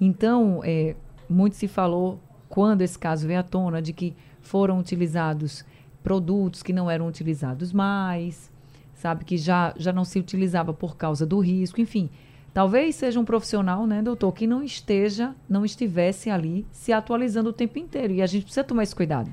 Então, 0.00 0.60
é, 0.64 0.96
muito 1.28 1.56
se 1.56 1.68
falou, 1.68 2.18
quando 2.48 2.82
esse 2.82 2.98
caso 2.98 3.26
veio 3.26 3.40
à 3.40 3.42
tona, 3.42 3.82
de 3.82 3.92
que 3.92 4.16
foram 4.40 4.78
utilizados 4.78 5.64
produtos 6.02 6.62
que 6.62 6.72
não 6.72 6.90
eram 6.90 7.06
utilizados 7.06 7.72
mais, 7.72 8.50
sabe, 8.94 9.24
que 9.24 9.36
já, 9.36 9.74
já 9.76 9.92
não 9.92 10.04
se 10.04 10.18
utilizava 10.18 10.72
por 10.72 10.96
causa 10.96 11.26
do 11.26 11.38
risco, 11.38 11.80
enfim. 11.80 12.10
Talvez 12.52 12.96
seja 12.96 13.20
um 13.20 13.24
profissional, 13.24 13.86
né, 13.86 14.02
doutor, 14.02 14.32
que 14.32 14.46
não 14.46 14.62
esteja, 14.62 15.34
não 15.48 15.64
estivesse 15.64 16.30
ali 16.30 16.66
se 16.72 16.92
atualizando 16.92 17.50
o 17.50 17.52
tempo 17.52 17.78
inteiro. 17.78 18.12
E 18.12 18.22
a 18.22 18.26
gente 18.26 18.42
precisa 18.42 18.64
tomar 18.64 18.82
esse 18.82 18.94
cuidado. 18.94 19.30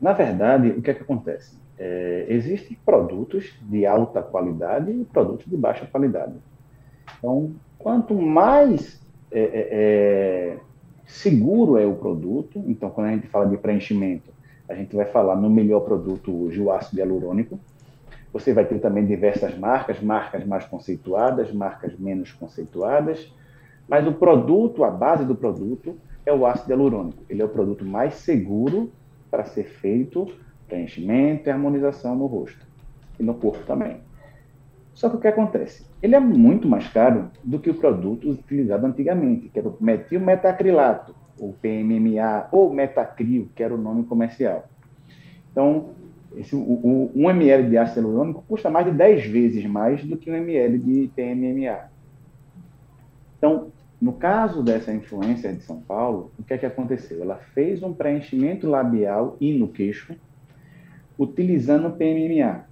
Na 0.00 0.12
verdade, 0.12 0.68
o 0.68 0.80
que 0.80 0.90
é 0.90 0.94
que 0.94 1.02
acontece? 1.02 1.56
É, 1.76 2.26
existem 2.28 2.76
produtos 2.84 3.52
de 3.62 3.84
alta 3.84 4.22
qualidade 4.22 4.92
e 4.92 5.04
produtos 5.04 5.46
de 5.46 5.56
baixa 5.56 5.86
qualidade. 5.86 6.34
Então, 7.18 7.52
quanto 7.78 8.14
mais 8.14 9.00
é, 9.32 9.40
é, 9.40 9.68
é 9.70 10.58
seguro 11.06 11.76
é 11.78 11.86
o 11.86 11.94
produto, 11.94 12.62
então 12.66 12.90
quando 12.90 13.08
a 13.08 13.10
gente 13.12 13.26
fala 13.28 13.46
de 13.46 13.56
preenchimento, 13.56 14.30
a 14.68 14.74
gente 14.74 14.94
vai 14.96 15.06
falar 15.06 15.36
no 15.36 15.50
melhor 15.50 15.80
produto 15.80 16.44
hoje, 16.44 16.60
o 16.60 16.70
ácido 16.70 17.00
hialurônico. 17.00 17.58
Você 18.32 18.52
vai 18.52 18.64
ter 18.64 18.78
também 18.80 19.06
diversas 19.06 19.56
marcas, 19.56 20.00
marcas 20.00 20.44
mais 20.44 20.64
conceituadas, 20.64 21.52
marcas 21.52 21.96
menos 21.98 22.32
conceituadas, 22.32 23.32
mas 23.88 24.06
o 24.06 24.12
produto, 24.12 24.82
a 24.82 24.90
base 24.90 25.24
do 25.24 25.34
produto, 25.34 25.96
é 26.26 26.32
o 26.32 26.46
ácido 26.46 26.70
hialurônico. 26.70 27.22
Ele 27.28 27.42
é 27.42 27.44
o 27.44 27.48
produto 27.48 27.84
mais 27.84 28.14
seguro 28.14 28.90
para 29.30 29.44
ser 29.44 29.64
feito 29.64 30.26
preenchimento 30.66 31.48
e 31.48 31.52
harmonização 31.52 32.16
no 32.16 32.26
rosto 32.26 32.66
e 33.18 33.22
no 33.22 33.34
corpo 33.34 33.64
também. 33.66 33.98
Só 34.94 35.08
que 35.08 35.16
o 35.16 35.20
que 35.20 35.28
acontece? 35.28 35.84
Ele 36.02 36.14
é 36.14 36.20
muito 36.20 36.68
mais 36.68 36.88
caro 36.88 37.30
do 37.42 37.58
que 37.58 37.70
o 37.70 37.74
produto 37.74 38.30
utilizado 38.30 38.86
antigamente, 38.86 39.48
que 39.48 39.58
era 39.58 39.68
o 39.68 39.76
metilmetacrilato, 39.80 41.14
ou 41.38 41.52
PMMA, 41.52 42.48
ou 42.52 42.72
Metacril, 42.72 43.48
que 43.54 43.62
era 43.62 43.74
o 43.74 43.78
nome 43.78 44.04
comercial. 44.04 44.68
Então, 45.50 45.90
esse, 46.36 46.54
o, 46.54 46.58
o, 46.58 47.12
1 47.14 47.30
ml 47.30 47.70
de 47.70 47.78
ácido 47.78 48.00
hialurônico 48.00 48.44
custa 48.48 48.70
mais 48.70 48.86
de 48.86 48.92
10 48.92 49.26
vezes 49.26 49.64
mais 49.66 50.04
do 50.04 50.16
que 50.16 50.30
1 50.30 50.34
ml 50.34 50.78
de 50.78 51.10
PMMA. 51.14 51.90
Então, 53.38 53.72
no 54.00 54.12
caso 54.12 54.62
dessa 54.62 54.92
influência 54.92 55.52
de 55.52 55.62
São 55.62 55.80
Paulo, 55.80 56.30
o 56.38 56.42
que 56.42 56.54
é 56.54 56.58
que 56.58 56.66
aconteceu? 56.66 57.22
Ela 57.22 57.36
fez 57.54 57.82
um 57.82 57.92
preenchimento 57.92 58.68
labial 58.68 59.36
e 59.40 59.56
no 59.56 59.68
queixo, 59.68 60.14
utilizando 61.18 61.88
o 61.88 61.92
PMMA. 61.92 62.66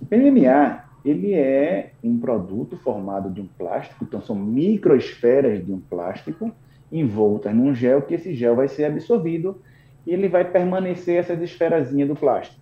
O 0.00 0.06
PMMA, 0.06 0.84
ele 1.04 1.32
é 1.32 1.92
um 2.02 2.18
produto 2.18 2.76
formado 2.76 3.30
de 3.30 3.40
um 3.40 3.46
plástico, 3.46 4.04
então 4.04 4.20
são 4.20 4.34
microesferas 4.34 5.64
de 5.64 5.72
um 5.72 5.80
plástico, 5.80 6.52
envoltas 6.90 7.54
num 7.54 7.74
gel, 7.74 8.02
que 8.02 8.14
esse 8.14 8.34
gel 8.34 8.56
vai 8.56 8.68
ser 8.68 8.84
absorvido 8.84 9.60
e 10.06 10.12
ele 10.12 10.28
vai 10.28 10.44
permanecer 10.44 11.18
essas 11.18 11.40
esferazinhas 11.42 12.08
do 12.08 12.14
plástico. 12.14 12.60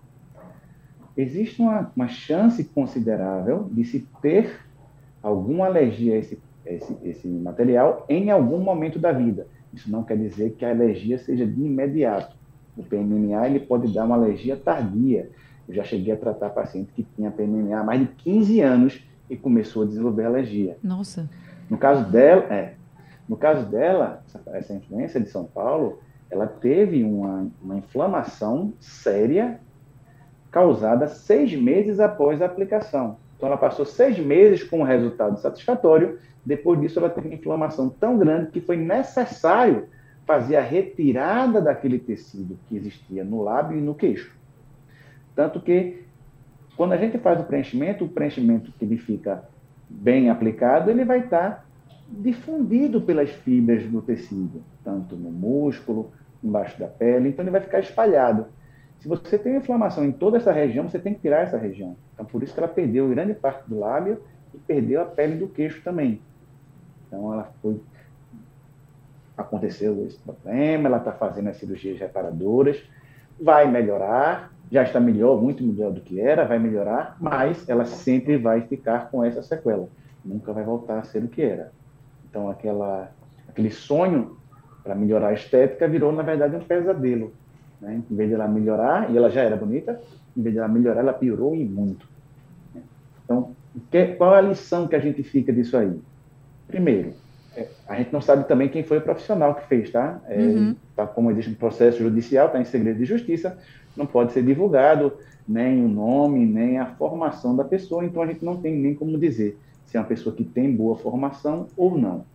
existe 1.15 1.61
uma, 1.61 1.91
uma 1.95 2.07
chance 2.07 2.63
considerável 2.63 3.69
de 3.71 3.85
se 3.85 4.07
ter 4.21 4.59
alguma 5.21 5.65
alergia 5.65 6.15
a 6.15 6.17
esse, 6.17 6.39
esse, 6.65 6.97
esse 7.03 7.27
material 7.27 8.05
em 8.09 8.31
algum 8.31 8.59
momento 8.59 8.99
da 8.99 9.11
vida. 9.11 9.47
Isso 9.73 9.91
não 9.91 10.03
quer 10.03 10.17
dizer 10.17 10.51
que 10.51 10.65
a 10.65 10.69
alergia 10.69 11.17
seja 11.17 11.45
de 11.45 11.61
imediato. 11.61 12.35
O 12.77 12.83
PMMA 12.83 13.47
ele 13.47 13.59
pode 13.59 13.93
dar 13.93 14.05
uma 14.05 14.15
alergia 14.15 14.55
tardia. 14.55 15.29
Eu 15.67 15.73
já 15.73 15.83
cheguei 15.83 16.13
a 16.13 16.17
tratar 16.17 16.49
paciente 16.49 16.91
que 16.95 17.03
tinha 17.15 17.31
PMMA 17.31 17.79
há 17.79 17.83
mais 17.83 17.99
de 17.99 18.07
15 18.07 18.61
anos 18.61 19.03
e 19.29 19.35
começou 19.35 19.83
a 19.83 19.85
desenvolver 19.85 20.25
alergia. 20.25 20.77
Nossa. 20.83 21.29
No 21.69 21.77
caso 21.77 22.09
dela, 22.09 22.43
é, 22.53 22.73
no 23.27 23.35
caso 23.35 23.65
dela, 23.65 24.23
essa, 24.53 24.73
influência 24.73 25.19
de 25.19 25.29
São 25.29 25.45
Paulo, 25.45 25.99
ela 26.29 26.45
teve 26.45 27.03
uma, 27.03 27.47
uma 27.61 27.77
inflamação 27.77 28.73
séria 28.79 29.59
causada 30.51 31.07
seis 31.07 31.53
meses 31.53 31.99
após 31.99 32.41
a 32.41 32.45
aplicação. 32.45 33.17
Então, 33.35 33.47
ela 33.47 33.57
passou 33.57 33.85
seis 33.85 34.17
meses 34.19 34.63
com 34.63 34.79
um 34.79 34.83
resultado 34.83 35.39
satisfatório. 35.39 36.19
Depois 36.45 36.79
disso, 36.79 36.99
ela 36.99 37.09
teve 37.09 37.27
uma 37.27 37.35
inflamação 37.35 37.89
tão 37.89 38.17
grande 38.17 38.51
que 38.51 38.61
foi 38.61 38.77
necessário 38.77 39.87
fazer 40.25 40.55
a 40.55 40.61
retirada 40.61 41.61
daquele 41.61 41.99
tecido 41.99 42.57
que 42.67 42.77
existia 42.77 43.23
no 43.23 43.43
lábio 43.43 43.77
e 43.77 43.81
no 43.81 43.93
queixo. 43.93 44.35
Tanto 45.35 45.59
que, 45.59 46.03
quando 46.77 46.93
a 46.93 46.97
gente 46.97 47.17
faz 47.17 47.39
o 47.39 47.43
preenchimento, 47.43 48.05
o 48.05 48.09
preenchimento 48.09 48.71
que 48.71 48.85
ele 48.85 48.97
fica 48.97 49.43
bem 49.89 50.29
aplicado, 50.29 50.89
ele 50.89 51.03
vai 51.03 51.19
estar 51.19 51.65
difundido 52.07 53.01
pelas 53.01 53.29
fibras 53.29 53.83
do 53.83 54.01
tecido, 54.01 54.61
tanto 54.83 55.15
no 55.15 55.31
músculo, 55.31 56.11
embaixo 56.43 56.79
da 56.79 56.87
pele, 56.87 57.29
então 57.29 57.43
ele 57.43 57.51
vai 57.51 57.61
ficar 57.61 57.79
espalhado. 57.79 58.47
Se 58.99 59.07
você 59.07 59.37
tem 59.37 59.57
inflamação 59.57 60.05
em 60.05 60.11
toda 60.11 60.37
essa 60.37 60.51
região, 60.51 60.87
você 60.87 60.99
tem 60.99 61.13
que 61.13 61.21
tirar 61.21 61.41
essa 61.41 61.57
região. 61.57 61.95
Então, 62.13 62.25
por 62.25 62.41
isso 62.43 62.53
que 62.53 62.59
ela 62.59 62.67
perdeu 62.67 63.09
grande 63.09 63.33
parte 63.33 63.67
do 63.67 63.79
lábio 63.79 64.21
e 64.53 64.57
perdeu 64.57 65.01
a 65.01 65.05
pele 65.05 65.35
do 65.35 65.47
queixo 65.47 65.81
também. 65.83 66.21
Então, 67.07 67.33
ela 67.33 67.51
foi. 67.61 67.79
Aconteceu 69.37 70.05
esse 70.05 70.17
problema, 70.17 70.87
ela 70.87 70.97
está 70.97 71.11
fazendo 71.11 71.49
as 71.49 71.57
cirurgias 71.57 71.99
reparadoras, 71.99 72.81
vai 73.39 73.69
melhorar, 73.69 74.51
já 74.71 74.83
está 74.83 74.99
melhor, 74.99 75.41
muito 75.41 75.61
melhor 75.61 75.91
do 75.91 75.99
que 75.99 76.21
era, 76.21 76.45
vai 76.45 76.57
melhorar, 76.57 77.17
mas 77.19 77.67
ela 77.67 77.83
sempre 77.83 78.37
vai 78.37 78.61
ficar 78.61 79.11
com 79.11 79.23
essa 79.23 79.43
sequela. 79.43 79.89
Nunca 80.23 80.53
vai 80.53 80.63
voltar 80.63 80.99
a 80.99 81.03
ser 81.03 81.23
o 81.23 81.27
que 81.27 81.41
era. 81.41 81.71
Então, 82.35 82.49
aquela, 82.49 83.09
aquele 83.47 83.71
sonho 83.71 84.35
para 84.83 84.93
melhorar 84.93 85.29
a 85.29 85.33
estética 85.33 85.87
virou, 85.87 86.11
na 86.11 86.21
verdade, 86.21 86.53
um 86.53 86.59
pesadelo. 86.59 87.31
Né? 87.79 88.03
Em 88.11 88.13
vez 88.13 88.27
de 88.27 88.35
ela 88.35 88.45
melhorar, 88.45 89.09
e 89.09 89.15
ela 89.15 89.29
já 89.29 89.41
era 89.41 89.55
bonita, 89.55 90.01
em 90.35 90.41
vez 90.41 90.53
de 90.53 90.59
ela 90.59 90.67
melhorar, 90.67 90.99
ela 90.99 91.13
piorou 91.13 91.55
e 91.55 91.63
muito. 91.63 92.05
Então, 93.23 93.55
que, 93.89 94.07
qual 94.15 94.35
é 94.35 94.39
a 94.39 94.41
lição 94.41 94.85
que 94.85 94.97
a 94.97 94.99
gente 94.99 95.23
fica 95.23 95.53
disso 95.53 95.77
aí? 95.77 95.97
Primeiro, 96.67 97.13
é, 97.55 97.69
a 97.87 97.95
gente 97.95 98.11
não 98.11 98.19
sabe 98.19 98.45
também 98.49 98.67
quem 98.67 98.83
foi 98.83 98.97
o 98.97 99.01
profissional 99.01 99.55
que 99.55 99.65
fez, 99.67 99.89
tá? 99.89 100.19
É, 100.27 100.37
uhum. 100.37 100.75
tá 100.93 101.07
como 101.07 101.31
existe 101.31 101.51
um 101.51 101.55
processo 101.55 101.99
judicial, 101.99 102.47
está 102.47 102.59
em 102.59 102.65
segredo 102.65 102.97
de 102.97 103.05
justiça, 103.05 103.57
não 103.95 104.05
pode 104.05 104.33
ser 104.33 104.43
divulgado 104.43 105.13
nem 105.47 105.85
o 105.85 105.87
nome, 105.87 106.45
nem 106.45 106.79
a 106.79 106.85
formação 106.85 107.55
da 107.55 107.63
pessoa, 107.63 108.03
então 108.03 108.21
a 108.21 108.27
gente 108.27 108.43
não 108.43 108.57
tem 108.57 108.75
nem 108.75 108.93
como 108.93 109.17
dizer 109.17 109.57
se 109.85 109.97
é 109.97 109.99
uma 109.99 110.07
pessoa 110.07 110.35
que 110.35 110.43
tem 110.43 110.75
boa 110.75 110.95
formação 110.97 111.67
ou 111.77 111.97
não. 111.97 112.25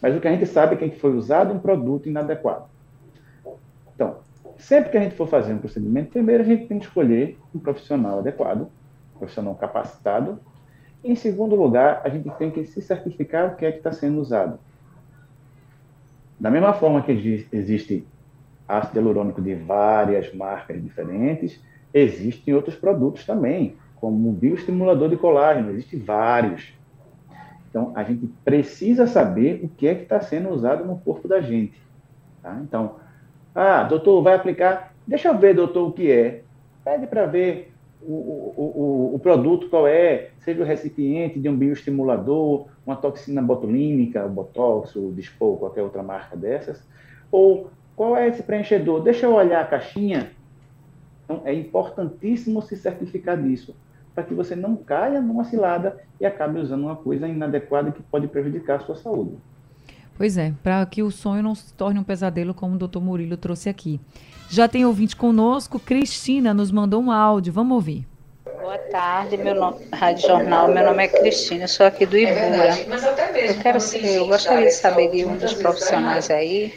Mas 0.00 0.16
o 0.16 0.20
que 0.20 0.28
a 0.28 0.32
gente 0.32 0.46
sabe 0.46 0.74
é 0.74 0.88
que 0.88 0.98
foi 0.98 1.16
usado 1.16 1.52
um 1.52 1.58
produto 1.58 2.08
inadequado. 2.08 2.66
Então, 3.94 4.16
sempre 4.58 4.90
que 4.90 4.96
a 4.96 5.00
gente 5.00 5.14
for 5.14 5.28
fazer 5.28 5.52
um 5.52 5.58
procedimento, 5.58 6.10
primeiro 6.10 6.42
a 6.42 6.46
gente 6.46 6.66
tem 6.66 6.78
que 6.78 6.84
escolher 6.84 7.38
um 7.54 7.58
profissional 7.58 8.18
adequado, 8.18 8.68
um 9.14 9.18
profissional 9.18 9.54
capacitado. 9.54 10.38
Em 11.02 11.14
segundo 11.14 11.54
lugar, 11.54 12.02
a 12.04 12.08
gente 12.08 12.30
tem 12.30 12.50
que 12.50 12.64
se 12.64 12.80
certificar 12.80 13.52
o 13.52 13.56
que 13.56 13.66
é 13.66 13.72
que 13.72 13.78
está 13.78 13.92
sendo 13.92 14.20
usado. 14.20 14.58
Da 16.38 16.50
mesma 16.50 16.72
forma 16.72 17.02
que 17.02 17.46
existe 17.52 18.06
ácido 18.66 18.98
hialurônico 18.98 19.40
de 19.40 19.54
várias 19.54 20.34
marcas 20.34 20.82
diferentes, 20.82 21.60
existem 21.92 22.54
outros 22.54 22.74
produtos 22.74 23.24
também, 23.24 23.76
como 23.96 24.30
o 24.30 24.32
bioestimulador 24.32 25.08
de 25.08 25.16
colágeno, 25.16 25.70
existem 25.70 26.00
vários. 26.00 26.74
Então, 27.74 27.90
a 27.96 28.04
gente 28.04 28.28
precisa 28.44 29.04
saber 29.04 29.58
o 29.64 29.68
que 29.68 29.88
é 29.88 29.96
que 29.96 30.04
está 30.04 30.20
sendo 30.20 30.48
usado 30.50 30.84
no 30.84 30.96
corpo 30.96 31.26
da 31.26 31.40
gente. 31.40 31.76
Tá? 32.40 32.56
Então, 32.62 32.94
ah, 33.52 33.82
doutor, 33.82 34.22
vai 34.22 34.36
aplicar. 34.36 34.94
Deixa 35.04 35.26
eu 35.26 35.36
ver, 35.36 35.56
doutor, 35.56 35.88
o 35.88 35.92
que 35.92 36.08
é. 36.08 36.42
Pede 36.84 37.08
para 37.08 37.26
ver 37.26 37.72
o, 38.00 38.12
o, 38.12 38.72
o, 39.10 39.14
o, 39.16 39.18
produto 39.18 39.68
qual 39.68 39.88
é, 39.88 40.30
seja 40.38 40.62
o 40.62 40.64
recipiente 40.64 41.40
de 41.40 41.48
um 41.48 41.56
bioestimulador, 41.56 42.68
uma 42.86 42.94
toxina 42.94 43.42
botulínica, 43.42 44.24
o 44.24 44.28
Botox, 44.28 44.94
o 44.94 45.10
Dispo, 45.10 45.56
qualquer 45.56 45.82
outra 45.82 46.00
marca 46.00 46.36
dessas. 46.36 46.80
Ou 47.28 47.70
qual 47.96 48.16
é 48.16 48.28
esse 48.28 48.44
preenchedor? 48.44 49.02
Deixa 49.02 49.26
eu 49.26 49.34
olhar 49.34 49.60
a 49.60 49.66
caixinha. 49.66 50.30
Então, 51.24 51.42
é 51.44 51.52
importantíssimo 51.52 52.62
se 52.62 52.76
certificar 52.76 53.36
disso 53.36 53.74
para 54.14 54.24
que 54.24 54.34
você 54.34 54.54
não 54.54 54.76
caia 54.76 55.20
numa 55.20 55.44
cilada 55.44 55.96
e 56.20 56.26
acabe 56.26 56.60
usando 56.60 56.84
uma 56.84 56.96
coisa 56.96 57.26
inadequada 57.26 57.90
que 57.90 58.02
pode 58.02 58.28
prejudicar 58.28 58.76
a 58.76 58.80
sua 58.80 58.96
saúde. 58.96 59.36
Pois 60.16 60.36
é, 60.36 60.54
para 60.62 60.86
que 60.86 61.02
o 61.02 61.10
sonho 61.10 61.42
não 61.42 61.54
se 61.54 61.74
torne 61.74 61.98
um 61.98 62.04
pesadelo, 62.04 62.54
como 62.54 62.76
o 62.76 62.78
doutor 62.78 63.02
Murilo 63.02 63.36
trouxe 63.36 63.68
aqui. 63.68 64.00
Já 64.48 64.68
tem 64.68 64.84
ouvinte 64.84 65.16
conosco, 65.16 65.80
Cristina 65.80 66.54
nos 66.54 66.70
mandou 66.70 67.02
um 67.02 67.10
áudio, 67.10 67.52
vamos 67.52 67.74
ouvir. 67.74 68.06
Boa 68.64 68.78
tarde, 68.78 69.36
meu 69.36 69.54
nome, 69.54 69.76
Rádio 69.92 70.26
Jornal. 70.26 70.68
Meu 70.68 70.82
nome 70.82 71.04
é 71.04 71.08
Cristina, 71.08 71.68
sou 71.68 71.84
aqui 71.84 72.06
do 72.06 72.16
Ibura. 72.16 72.70
Eu 73.36 73.58
quero 73.60 73.78
saber, 73.78 74.16
eu 74.16 74.26
gostaria 74.26 74.64
de 74.64 74.72
saber 74.72 75.10
de 75.10 75.22
um 75.22 75.36
dos 75.36 75.52
profissionais 75.52 76.30
aí, 76.30 76.72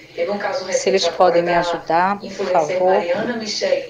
se 0.70 0.90
eles 0.90 1.08
podem 1.08 1.44
me 1.44 1.54
ajudar, 1.54 2.20
por 2.20 2.46
favor. 2.48 3.02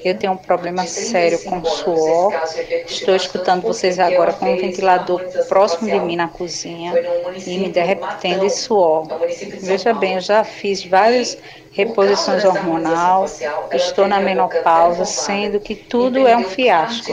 Eu 0.06 0.16
tenho 0.16 0.34
um 0.34 0.38
problema 0.38 0.86
sério 0.86 1.40
com 1.40 1.66
suor. 1.66 2.40
Estou 2.86 3.16
escutando 3.16 3.64
vocês 3.64 3.98
agora 3.98 4.32
com 4.32 4.46
um 4.46 4.58
ventilador 4.58 5.20
próximo 5.50 5.90
de 5.90 6.00
mim 6.00 6.16
na 6.16 6.28
cozinha 6.28 6.94
e 7.48 7.58
me 7.58 7.70
derretendo 7.70 8.42
de 8.42 8.52
suor. 8.52 9.08
Veja 9.60 9.92
bem, 9.92 10.14
eu 10.14 10.22
já 10.22 10.44
fiz 10.44 10.86
vários 10.86 11.36
reposições 11.78 12.44
hormonal, 12.44 13.26
estou 13.72 14.08
na 14.08 14.20
menopausa, 14.20 15.06
sendo 15.06 15.60
que 15.60 15.76
tudo 15.76 16.28
é 16.28 16.36
um 16.36 16.44
fiasco. 16.44 17.12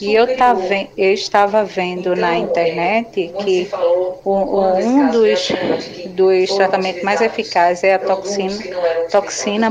E 0.00 0.14
eu, 0.14 0.36
tá 0.36 0.56
eu 0.96 1.12
estava 1.12 1.64
vendo 1.64 2.14
na 2.14 2.36
internet 2.36 3.32
que 3.40 3.68
o, 4.24 4.30
o, 4.30 4.76
um 4.76 5.10
dos, 5.10 5.48
dos 6.10 6.54
tratamentos 6.54 7.02
mais 7.02 7.20
eficazes 7.20 7.82
é 7.82 7.94
a 7.94 7.98
toxina, 7.98 8.56
toxina 9.10 9.68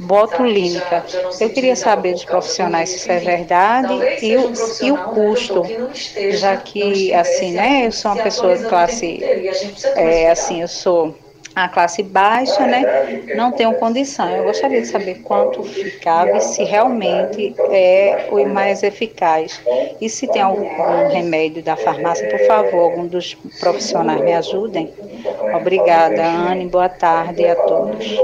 botulínica. 0.00 1.04
Eu 1.40 1.50
queria 1.50 1.76
saber 1.76 2.14
dos 2.14 2.24
profissionais 2.24 2.90
se 2.90 2.96
isso 2.96 3.12
é 3.12 3.18
verdade 3.18 3.94
e 4.20 4.36
o, 4.36 4.52
e 4.82 4.90
o 4.90 4.98
custo, 4.98 5.62
já 6.32 6.56
que, 6.56 7.14
assim, 7.14 7.52
né, 7.52 7.86
eu 7.86 7.92
sou 7.92 8.10
uma 8.10 8.22
pessoa 8.22 8.56
de 8.56 8.64
classe, 8.64 9.22
é, 9.94 10.28
assim, 10.28 10.60
eu 10.60 10.68
sou 10.68 11.14
a 11.54 11.68
classe 11.68 12.02
baixa, 12.02 12.66
né, 12.66 13.34
não 13.36 13.52
tenho 13.52 13.74
condição. 13.74 14.28
Eu 14.30 14.44
gostaria 14.44 14.80
de 14.80 14.86
saber 14.86 15.22
quanto 15.22 15.62
ficava 15.62 16.36
e 16.36 16.40
se 16.40 16.64
realmente 16.64 17.54
é 17.70 18.28
o 18.30 18.48
mais 18.48 18.82
eficaz. 18.82 19.60
E 20.00 20.08
se 20.08 20.26
tem 20.28 20.42
algum 20.42 20.66
remédio 21.08 21.62
da 21.62 21.76
farmácia, 21.76 22.28
por 22.28 22.46
favor, 22.46 22.90
algum 22.90 23.06
dos 23.06 23.34
profissionais 23.60 24.20
me 24.22 24.32
ajudem. 24.32 24.92
Obrigada, 25.54 26.24
Anne. 26.24 26.68
Boa 26.68 26.88
tarde 26.88 27.46
a 27.46 27.54
todos. 27.54 28.16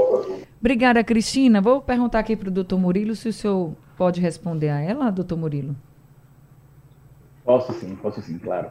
Obrigada, 0.59 1.03
Cristina. 1.03 1.61
Vou 1.61 1.81
perguntar 1.81 2.19
aqui 2.19 2.35
para 2.35 2.49
o 2.49 2.51
doutor 2.51 2.79
Murilo 2.79 3.15
se 3.15 3.29
o 3.29 3.33
senhor 3.33 3.73
pode 3.97 4.19
responder 4.19 4.69
a 4.69 4.81
ela, 4.81 5.09
doutor 5.09 5.37
Murilo. 5.37 5.75
Posso 7.45 7.73
sim, 7.73 7.95
posso 7.95 8.21
sim, 8.21 8.37
claro. 8.37 8.69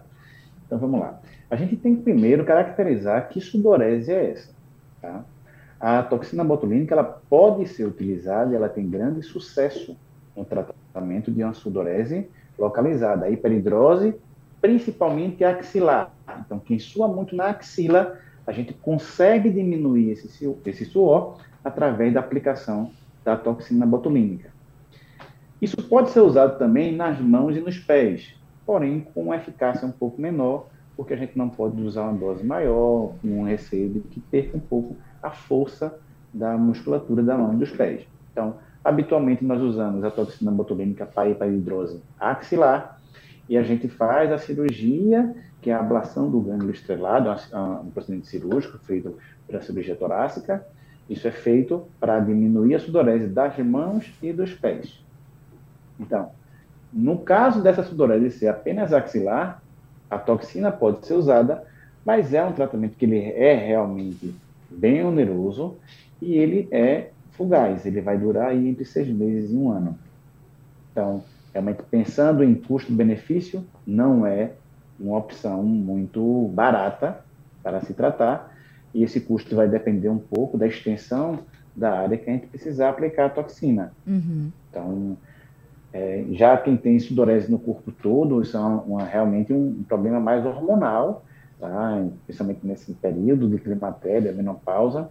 Então 0.66 0.78
vamos 0.78 1.00
lá. 1.00 1.18
A 1.50 1.56
gente 1.56 1.76
tem 1.76 1.96
que 1.96 2.02
primeiro 2.02 2.44
caracterizar 2.44 3.28
que 3.28 3.40
sudorese 3.40 4.12
é 4.12 4.30
essa. 4.32 4.50
Tá? 5.00 5.24
A 5.80 6.02
toxina 6.02 6.44
botulínica 6.44 6.94
ela 6.94 7.04
pode 7.04 7.66
ser 7.68 7.84
utilizada 7.84 8.52
e 8.52 8.56
ela 8.56 8.68
tem 8.68 8.88
grande 8.88 9.22
sucesso 9.22 9.96
no 10.36 10.44
tratamento 10.44 11.30
de 11.30 11.42
uma 11.42 11.54
sudorese 11.54 12.28
localizada, 12.58 13.26
a 13.26 13.30
hiperidrose, 13.30 14.14
principalmente 14.60 15.44
axilar. 15.44 16.12
Então, 16.40 16.58
quem 16.58 16.78
sua 16.78 17.06
muito 17.06 17.36
na 17.36 17.46
axila, 17.46 18.18
a 18.46 18.52
gente 18.52 18.72
consegue 18.74 19.50
diminuir 19.50 20.10
esse, 20.10 20.56
esse 20.66 20.84
suor 20.84 21.38
através 21.62 22.12
da 22.12 22.20
aplicação 22.20 22.90
da 23.24 23.36
toxina 23.36 23.86
botulínica. 23.86 24.50
Isso 25.60 25.76
pode 25.76 26.10
ser 26.10 26.20
usado 26.20 26.58
também 26.58 26.94
nas 26.94 27.20
mãos 27.20 27.56
e 27.56 27.60
nos 27.60 27.78
pés, 27.78 28.34
porém 28.66 29.06
com 29.14 29.24
uma 29.24 29.36
eficácia 29.36 29.86
um 29.86 29.92
pouco 29.92 30.20
menor, 30.20 30.66
porque 30.98 31.14
a 31.14 31.16
gente 31.16 31.38
não 31.38 31.48
pode 31.48 31.80
usar 31.80 32.02
uma 32.02 32.18
dose 32.18 32.44
maior, 32.44 33.14
com 33.22 33.28
um 33.28 33.44
receio 33.44 33.88
de 33.88 34.00
que 34.00 34.18
perca 34.18 34.56
um 34.56 34.60
pouco 34.60 34.96
a 35.22 35.30
força 35.30 35.96
da 36.34 36.58
musculatura 36.58 37.22
da 37.22 37.38
mão 37.38 37.54
e 37.54 37.56
dos 37.56 37.70
pés. 37.70 38.04
Então, 38.32 38.56
habitualmente 38.84 39.44
nós 39.44 39.62
usamos 39.62 40.02
a 40.02 40.10
toxina 40.10 40.50
botulínica 40.50 41.06
para 41.06 41.46
hidrose 41.46 42.02
axilar 42.18 43.00
e 43.48 43.56
a 43.56 43.62
gente 43.62 43.86
faz 43.86 44.32
a 44.32 44.38
cirurgia, 44.38 45.36
que 45.62 45.70
é 45.70 45.72
a 45.72 45.78
ablação 45.78 46.28
do 46.28 46.40
gânglio 46.40 46.72
estrelado, 46.72 47.30
um 47.84 47.90
procedimento 47.90 48.26
cirúrgico 48.26 48.76
feito 48.78 49.16
pela 49.46 49.62
cirurgia 49.62 49.94
torácica. 49.94 50.66
Isso 51.08 51.28
é 51.28 51.30
feito 51.30 51.86
para 52.00 52.18
diminuir 52.18 52.74
a 52.74 52.80
sudorese 52.80 53.28
das 53.28 53.56
mãos 53.58 54.12
e 54.20 54.32
dos 54.32 54.52
pés. 54.52 55.00
Então, 55.98 56.32
no 56.92 57.18
caso 57.18 57.62
dessa 57.62 57.84
sudorese 57.84 58.32
ser 58.32 58.48
apenas 58.48 58.92
axilar, 58.92 59.62
a 60.10 60.18
toxina 60.18 60.70
pode 60.70 61.06
ser 61.06 61.14
usada, 61.14 61.64
mas 62.04 62.32
é 62.32 62.44
um 62.44 62.52
tratamento 62.52 62.96
que 62.96 63.04
ele 63.04 63.18
é 63.18 63.54
realmente 63.54 64.34
bem 64.70 65.04
oneroso 65.04 65.76
e 66.20 66.34
ele 66.34 66.68
é 66.70 67.10
fugaz, 67.32 67.86
ele 67.86 68.00
vai 68.00 68.18
durar 68.18 68.48
aí 68.48 68.68
entre 68.68 68.84
seis 68.84 69.08
meses 69.08 69.50
e 69.50 69.54
um 69.54 69.70
ano. 69.70 69.98
Então, 70.90 71.22
realmente 71.52 71.82
pensando 71.90 72.42
em 72.42 72.54
custo-benefício, 72.54 73.64
não 73.86 74.26
é 74.26 74.52
uma 74.98 75.16
opção 75.16 75.62
muito 75.62 76.50
barata 76.52 77.20
para 77.62 77.80
se 77.80 77.94
tratar, 77.94 78.56
e 78.92 79.04
esse 79.04 79.20
custo 79.20 79.54
vai 79.54 79.68
depender 79.68 80.08
um 80.08 80.18
pouco 80.18 80.58
da 80.58 80.66
extensão 80.66 81.40
da 81.76 82.00
área 82.00 82.16
que 82.16 82.28
a 82.28 82.32
gente 82.32 82.46
precisar 82.46 82.88
aplicar 82.88 83.26
a 83.26 83.30
toxina. 83.30 83.92
Uhum. 84.06 84.50
Então, 84.68 85.16
é, 85.92 86.24
já 86.32 86.56
quem 86.56 86.76
tem 86.76 86.98
sudorese 86.98 87.50
no 87.50 87.58
corpo 87.58 87.90
todo, 87.90 88.42
isso 88.42 88.56
é 88.56 88.60
uma, 88.60 89.04
realmente 89.04 89.52
um, 89.52 89.82
problema 89.88 90.20
mais 90.20 90.44
hormonal, 90.44 91.24
tá? 91.58 92.06
principalmente 92.26 92.60
nesse 92.62 92.92
período 92.94 93.48
de 93.48 93.58
climatéria, 93.58 94.32
menopausa. 94.32 95.08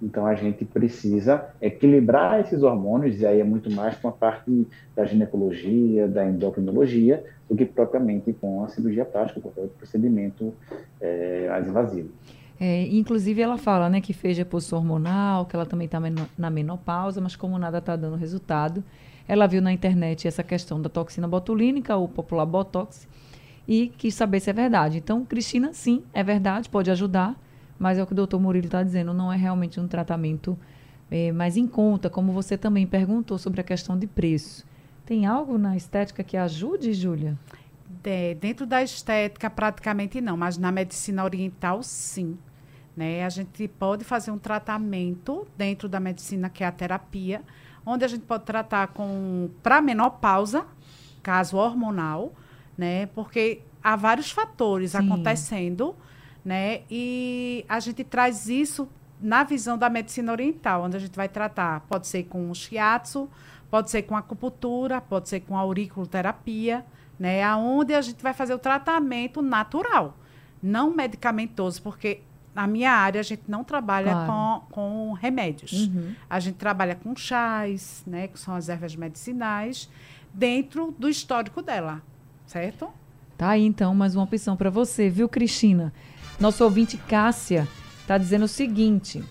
Então, 0.00 0.26
a 0.26 0.34
gente 0.34 0.64
precisa 0.64 1.46
equilibrar 1.60 2.40
esses 2.40 2.62
hormônios, 2.62 3.20
e 3.20 3.26
aí 3.26 3.40
é 3.40 3.44
muito 3.44 3.70
mais 3.70 3.96
com 3.96 4.08
a 4.08 4.12
parte 4.12 4.66
da 4.94 5.04
ginecologia, 5.04 6.06
da 6.06 6.24
endocrinologia, 6.24 7.24
do 7.48 7.56
que 7.56 7.64
propriamente 7.64 8.32
com 8.32 8.62
a 8.62 8.68
cirurgia 8.68 9.04
plástica, 9.04 9.40
qualquer 9.40 9.66
procedimento 9.76 10.54
é, 11.00 11.48
mais 11.48 11.66
invasivo. 11.66 12.10
É, 12.60 12.82
inclusive, 12.88 13.40
ela 13.40 13.56
fala 13.56 13.88
né, 13.88 14.00
que 14.00 14.12
fez 14.12 14.36
reposição 14.36 14.78
hormonal, 14.78 15.46
que 15.46 15.54
ela 15.54 15.66
também 15.66 15.86
está 15.86 16.00
na 16.36 16.50
menopausa, 16.50 17.20
mas 17.20 17.36
como 17.36 17.58
nada 17.58 17.78
está 17.78 17.94
dando 17.96 18.16
resultado, 18.16 18.82
ela 19.28 19.46
viu 19.46 19.60
na 19.60 19.70
internet 19.70 20.26
essa 20.26 20.42
questão 20.42 20.80
da 20.80 20.88
toxina 20.88 21.28
botulínica, 21.28 21.94
o 21.96 22.08
popular 22.08 22.46
Botox, 22.46 23.06
e 23.68 23.88
quis 23.98 24.14
saber 24.14 24.40
se 24.40 24.48
é 24.48 24.52
verdade. 24.54 24.96
Então, 24.96 25.24
Cristina, 25.26 25.74
sim, 25.74 26.02
é 26.14 26.24
verdade, 26.24 26.70
pode 26.70 26.90
ajudar, 26.90 27.38
mas 27.78 27.98
é 27.98 28.02
o 28.02 28.06
que 28.06 28.14
o 28.14 28.16
doutor 28.16 28.40
Murilo 28.40 28.64
está 28.64 28.82
dizendo, 28.82 29.12
não 29.12 29.30
é 29.30 29.36
realmente 29.36 29.78
um 29.78 29.86
tratamento 29.86 30.58
é, 31.10 31.30
mais 31.30 31.58
em 31.58 31.66
conta, 31.66 32.08
como 32.08 32.32
você 32.32 32.56
também 32.56 32.86
perguntou 32.86 33.36
sobre 33.36 33.60
a 33.60 33.64
questão 33.64 33.98
de 33.98 34.06
preço. 34.06 34.66
Tem 35.04 35.26
algo 35.26 35.58
na 35.58 35.76
estética 35.76 36.24
que 36.24 36.36
ajude, 36.36 36.92
Júlia? 36.94 37.38
É, 38.04 38.34
dentro 38.34 38.66
da 38.66 38.82
estética, 38.82 39.50
praticamente 39.50 40.20
não, 40.20 40.36
mas 40.36 40.56
na 40.56 40.72
medicina 40.72 41.24
oriental, 41.24 41.82
sim. 41.82 42.38
Né? 42.96 43.24
A 43.24 43.28
gente 43.28 43.68
pode 43.68 44.04
fazer 44.04 44.30
um 44.30 44.38
tratamento 44.38 45.46
dentro 45.56 45.88
da 45.88 46.00
medicina, 46.00 46.48
que 46.48 46.64
é 46.64 46.66
a 46.66 46.72
terapia, 46.72 47.42
onde 47.88 48.04
a 48.04 48.08
gente 48.08 48.24
pode 48.24 48.44
tratar 48.44 48.88
com 48.88 49.50
para 49.62 49.80
menopausa, 49.80 50.66
caso 51.22 51.56
hormonal, 51.56 52.32
né? 52.76 53.06
Porque 53.06 53.62
há 53.82 53.96
vários 53.96 54.30
fatores 54.30 54.92
Sim. 54.92 54.98
acontecendo, 54.98 55.96
né? 56.44 56.82
E 56.90 57.64
a 57.68 57.80
gente 57.80 58.04
traz 58.04 58.48
isso 58.48 58.88
na 59.20 59.42
visão 59.42 59.76
da 59.76 59.88
medicina 59.88 60.30
oriental, 60.30 60.84
onde 60.84 60.96
a 60.96 61.00
gente 61.00 61.16
vai 61.16 61.28
tratar, 61.28 61.80
pode 61.88 62.06
ser 62.06 62.24
com 62.24 62.52
shiatsu, 62.54 63.28
pode 63.70 63.90
ser 63.90 64.02
com 64.02 64.16
acupuntura, 64.16 65.00
pode 65.00 65.28
ser 65.28 65.40
com 65.40 65.56
auriculoterapia, 65.56 66.84
né? 67.18 67.42
Aonde 67.42 67.94
a 67.94 68.00
gente 68.00 68.22
vai 68.22 68.32
fazer 68.32 68.54
o 68.54 68.58
tratamento 68.58 69.42
natural, 69.42 70.16
não 70.62 70.94
medicamentoso, 70.94 71.82
porque 71.82 72.20
na 72.58 72.66
minha 72.66 72.90
área, 72.90 73.20
a 73.20 73.22
gente 73.22 73.42
não 73.46 73.62
trabalha 73.62 74.10
claro. 74.10 74.62
com, 74.68 74.72
com 74.72 75.12
remédios. 75.12 75.72
Uhum. 75.72 76.12
A 76.28 76.40
gente 76.40 76.56
trabalha 76.56 76.96
com 76.96 77.14
chás, 77.14 78.02
né, 78.04 78.26
que 78.26 78.36
são 78.36 78.52
as 78.52 78.68
ervas 78.68 78.96
medicinais, 78.96 79.88
dentro 80.34 80.92
do 80.98 81.08
histórico 81.08 81.62
dela, 81.62 82.02
certo? 82.46 82.88
Tá 83.36 83.50
aí, 83.50 83.64
então, 83.64 83.94
mais 83.94 84.16
uma 84.16 84.24
opção 84.24 84.56
para 84.56 84.70
você, 84.70 85.08
viu, 85.08 85.28
Cristina? 85.28 85.92
Nosso 86.40 86.64
ouvinte 86.64 86.96
Cássia 86.96 87.68
está 88.00 88.18
dizendo 88.18 88.46
o 88.46 88.48
seguinte, 88.48 89.22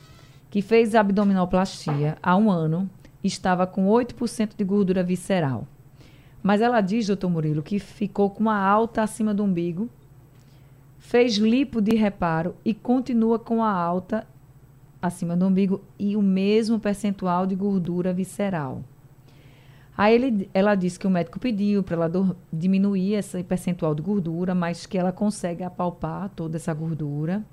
que 0.50 0.62
fez 0.62 0.96
abdominoplastia 0.96 2.18
há 2.24 2.38
um 2.38 2.50
ano, 2.50 2.90
estava 3.22 3.68
com 3.68 3.90
8% 3.90 4.52
de 4.56 4.63
gordura 4.63 5.04
visceral. 5.04 5.68
Mas 6.42 6.62
ela 6.62 6.80
diz, 6.80 7.08
doutor 7.08 7.30
Murilo, 7.30 7.62
que 7.62 7.78
ficou 7.78 8.30
com 8.30 8.40
uma 8.40 8.58
alta 8.58 9.02
acima 9.04 9.34
do 9.34 9.44
umbigo 9.44 9.90
fez 10.97 11.38
lipo 11.38 11.81
de 11.81 11.95
reparo 11.95 12.55
e 12.65 12.73
continua 12.73 13.39
com 13.39 13.63
a 13.63 13.71
alta 13.71 14.27
acima 15.01 15.36
do 15.36 15.45
umbigo 15.45 15.81
e 15.97 16.15
o 16.15 16.21
mesmo 16.21 16.79
percentual 16.79 17.45
de 17.45 17.55
gordura 17.55 18.13
visceral. 18.13 18.83
Aí 19.97 20.13
ele, 20.13 20.49
ela 20.53 20.75
disse 20.75 20.99
que 20.99 21.07
o 21.07 21.10
médico 21.10 21.39
pediu 21.39 21.81
para 21.81 21.95
ela 21.95 22.10
do, 22.10 22.38
diminuir 22.53 23.15
esse 23.15 23.43
percentual 23.43 23.95
de 23.95 24.01
gordura, 24.01 24.53
mas 24.53 24.86
que 24.86 24.97
ela 24.97 25.12
consegue 25.12 25.63
apalpar 25.63 26.29
toda 26.29 26.57
essa 26.57 26.71
gordura. 26.73 27.43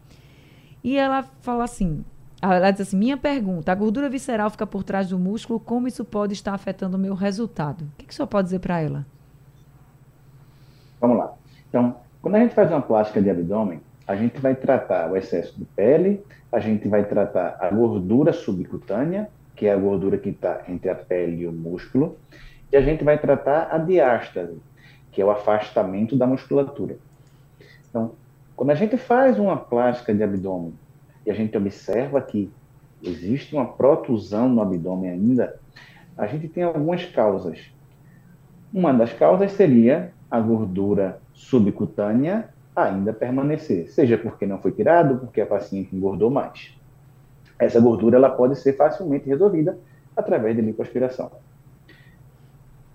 E 0.83 0.99
ela 0.99 1.23
fala 1.41 1.65
assim, 1.65 2.05
ela 2.43 2.71
diz 2.71 2.83
assim, 2.83 2.99
minha 2.99 3.17
pergunta, 3.17 3.73
a 3.73 3.75
gordura 3.75 4.11
visceral 4.11 4.51
fica 4.51 4.67
por 4.67 4.85
trás 4.85 5.09
do 5.09 5.19
músculo, 5.19 5.59
como 5.59 5.89
isso 5.89 6.05
pode 6.05 6.35
estar 6.35 6.53
afetando 6.53 6.99
o 6.99 7.01
meu 7.01 7.15
resultado? 7.15 7.83
O 7.83 7.97
que, 7.97 8.07
que 8.07 8.13
o 8.13 8.15
senhor 8.15 8.29
pode 8.29 8.49
dizer 8.49 8.59
para 8.59 8.79
ela? 8.79 9.07
Vamos 11.01 11.17
lá. 11.17 11.33
Então, 11.69 11.97
quando 12.25 12.37
a 12.37 12.39
gente 12.39 12.55
faz 12.55 12.71
uma 12.71 12.81
plástica 12.81 13.21
de 13.21 13.29
abdômen, 13.29 13.83
a 14.07 14.17
gente 14.17 14.41
vai 14.41 14.55
tratar 14.55 15.13
o 15.13 15.17
excesso 15.17 15.59
de 15.59 15.67
pele, 15.67 16.25
a 16.51 16.59
gente 16.59 16.89
vai 16.89 17.05
tratar 17.05 17.59
a 17.61 17.69
gordura 17.69 18.33
subcutânea, 18.33 19.29
que 19.55 19.67
é 19.67 19.75
a 19.75 19.77
gordura 19.77 20.17
que 20.17 20.31
está 20.31 20.63
entre 20.67 20.89
a 20.89 20.95
pele 20.95 21.43
e 21.43 21.47
o 21.47 21.53
músculo, 21.53 22.17
e 22.73 22.79
a 22.79 22.81
gente 22.81 23.05
vai 23.05 23.19
tratar 23.19 23.69
a 23.71 23.77
diástase, 23.77 24.57
que 25.13 25.21
é 25.21 25.25
o 25.25 25.31
afastamento 25.31 26.17
da 26.17 26.27
musculatura. 26.27 26.97
Então, 27.91 28.13
quando 28.57 28.71
a 28.71 28.75
gente 28.75 28.97
faz 28.97 29.39
uma 29.39 29.59
plástica 29.59 30.15
de 30.15 30.23
abdômen 30.23 30.73
e 31.27 31.31
a 31.31 31.35
gente 31.35 31.55
observa 31.59 32.23
que 32.23 32.51
existe 33.03 33.55
uma 33.55 33.67
protusão 33.67 34.49
no 34.49 34.63
abdômen 34.63 35.11
ainda, 35.11 35.61
a 36.17 36.27
gente 36.27 36.49
tem 36.49 36.63
algumas 36.63 37.05
causas. 37.05 37.71
Uma 38.73 38.95
das 38.95 39.13
causas 39.13 39.53
seria 39.53 40.14
a 40.31 40.41
gordura 40.41 41.21
subcutânea 41.33 42.49
ainda 42.75 43.13
permanecer, 43.13 43.89
seja 43.89 44.19
porque 44.19 44.47
não 44.47 44.59
foi 44.59 44.73
tirado, 44.73 45.19
porque 45.19 45.41
a 45.41 45.47
paciente 45.47 45.95
engordou 45.95 46.31
mais. 46.31 46.77
Essa 47.59 47.81
gordura 47.81 48.17
ela 48.17 48.31
pode 48.31 48.57
ser 48.57 48.73
facilmente 48.73 49.29
resolvida 49.29 49.79
através 50.17 50.57
de 50.57 50.63
lipoaspiração. 50.63 51.31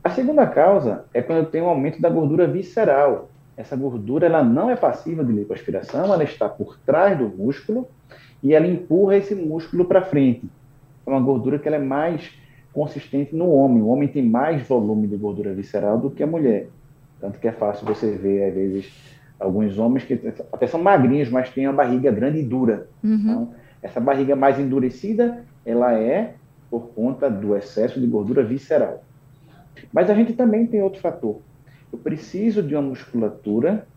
A 0.04 0.10
segunda 0.10 0.46
causa 0.48 1.06
é 1.14 1.22
quando 1.22 1.50
tem 1.50 1.62
um 1.62 1.70
aumento 1.70 2.02
da 2.02 2.10
gordura 2.10 2.48
visceral. 2.48 3.30
Essa 3.56 3.76
gordura 3.76 4.26
ela 4.26 4.44
não 4.44 4.70
é 4.70 4.76
passível 4.76 5.24
de 5.24 5.32
lipoaspiração, 5.32 6.14
ela 6.14 6.24
está 6.24 6.48
por 6.48 6.78
trás 6.80 7.18
do 7.18 7.30
músculo 7.30 7.88
e 8.42 8.54
ela 8.54 8.68
empurra 8.68 9.18
esse 9.18 9.36
músculo 9.36 9.86
para 9.86 10.02
frente. 10.02 10.50
É 11.06 11.10
uma 11.10 11.20
gordura 11.20 11.60
que 11.60 11.68
ela 11.68 11.78
é 11.78 11.82
mais 11.82 12.34
consistente 12.74 13.36
no 13.36 13.52
homem. 13.52 13.82
O 13.82 13.88
homem 13.88 14.08
tem 14.08 14.24
mais 14.24 14.66
volume 14.68 15.08
de 15.08 15.18
gordura 15.18 15.54
visceral 15.54 15.98
do 15.98 16.10
que 16.10 16.24
a 16.24 16.28
mulher. 16.28 16.70
Tanto 17.20 17.40
que 17.40 17.48
é 17.48 17.52
fácil 17.52 17.86
você 17.86 18.12
ver, 18.12 18.46
às 18.46 18.54
vezes, 18.54 18.94
alguns 19.40 19.78
homens 19.78 20.04
que 20.04 20.14
até 20.52 20.68
são 20.68 20.82
magrinhos, 20.82 21.30
mas 21.30 21.50
têm 21.50 21.68
uma 21.68 21.74
barriga 21.74 22.12
grande 22.12 22.40
e 22.40 22.44
dura. 22.44 22.88
Uhum. 23.04 23.16
Então, 23.16 23.54
essa 23.82 24.00
barriga 24.00 24.36
mais 24.36 24.60
endurecida, 24.60 25.44
ela 25.66 25.94
é 25.94 26.36
por 26.70 26.90
conta 26.90 27.30
do 27.30 27.56
excesso 27.56 28.00
de 28.00 28.08
gordura 28.08 28.44
visceral. 28.44 29.04
Mas 29.92 30.10
a 30.10 30.14
gente 30.14 30.34
também 30.34 30.68
tem 30.68 30.82
outro 30.82 31.02
fator. 31.02 31.40
Eu 31.92 31.98
preciso 31.98 32.62
de 32.62 32.76
uma 32.76 32.82
musculatura 32.82 33.88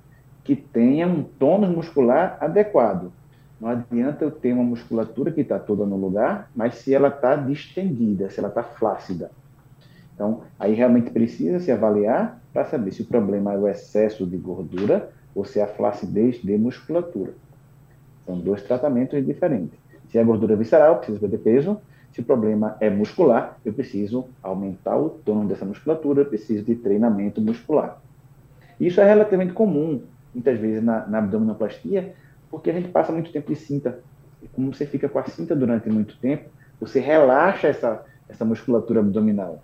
que 0.44 0.56
tenha 0.56 1.06
um 1.06 1.22
tônus 1.22 1.70
muscular 1.70 2.38
adequado. 2.40 3.12
Não 3.60 3.68
adianta 3.68 4.24
eu 4.24 4.30
ter 4.30 4.52
uma 4.52 4.64
musculatura 4.64 5.30
que 5.30 5.42
está 5.42 5.58
toda 5.58 5.86
no 5.86 5.96
lugar, 5.96 6.50
mas 6.54 6.76
se 6.76 6.92
ela 6.92 7.08
está 7.08 7.36
distendida, 7.36 8.28
se 8.28 8.40
ela 8.40 8.48
está 8.48 8.62
flácida. 8.62 9.30
Então, 10.14 10.42
aí 10.58 10.74
realmente 10.74 11.10
precisa 11.10 11.60
se 11.60 11.70
avaliar 11.70 12.41
para 12.52 12.64
saber 12.64 12.92
se 12.92 13.02
o 13.02 13.06
problema 13.06 13.54
é 13.54 13.58
o 13.58 13.66
excesso 13.66 14.26
de 14.26 14.36
gordura 14.36 15.10
ou 15.34 15.44
se 15.44 15.58
é 15.58 15.62
a 15.62 15.66
flacidez 15.66 16.36
de 16.42 16.56
musculatura. 16.58 17.34
São 18.26 18.38
dois 18.38 18.62
tratamentos 18.62 19.24
diferentes. 19.24 19.78
Se 20.10 20.18
é 20.18 20.24
gordura 20.24 20.54
visceral, 20.56 20.96
preciso 20.96 21.18
perder 21.18 21.38
peso. 21.38 21.80
Se 22.12 22.20
o 22.20 22.24
problema 22.24 22.76
é 22.78 22.90
muscular, 22.90 23.58
eu 23.64 23.72
preciso 23.72 24.26
aumentar 24.42 24.98
o 24.98 25.08
tônus 25.08 25.48
dessa 25.48 25.64
musculatura, 25.64 26.20
eu 26.20 26.26
preciso 26.26 26.62
de 26.62 26.74
treinamento 26.74 27.40
muscular. 27.40 28.00
Isso 28.78 29.00
é 29.00 29.04
relativamente 29.04 29.54
comum, 29.54 30.02
muitas 30.34 30.58
vezes, 30.58 30.84
na, 30.84 31.06
na 31.06 31.18
abdominoplastia, 31.18 32.14
porque 32.50 32.68
a 32.68 32.74
gente 32.74 32.88
passa 32.88 33.12
muito 33.12 33.32
tempo 33.32 33.48
de 33.50 33.58
cinta. 33.58 34.00
E 34.42 34.48
como 34.48 34.74
você 34.74 34.84
fica 34.84 35.08
com 35.08 35.18
a 35.18 35.24
cinta 35.24 35.56
durante 35.56 35.88
muito 35.88 36.18
tempo, 36.18 36.50
você 36.78 37.00
relaxa 37.00 37.68
essa, 37.68 38.04
essa 38.28 38.44
musculatura 38.44 39.00
abdominal. 39.00 39.62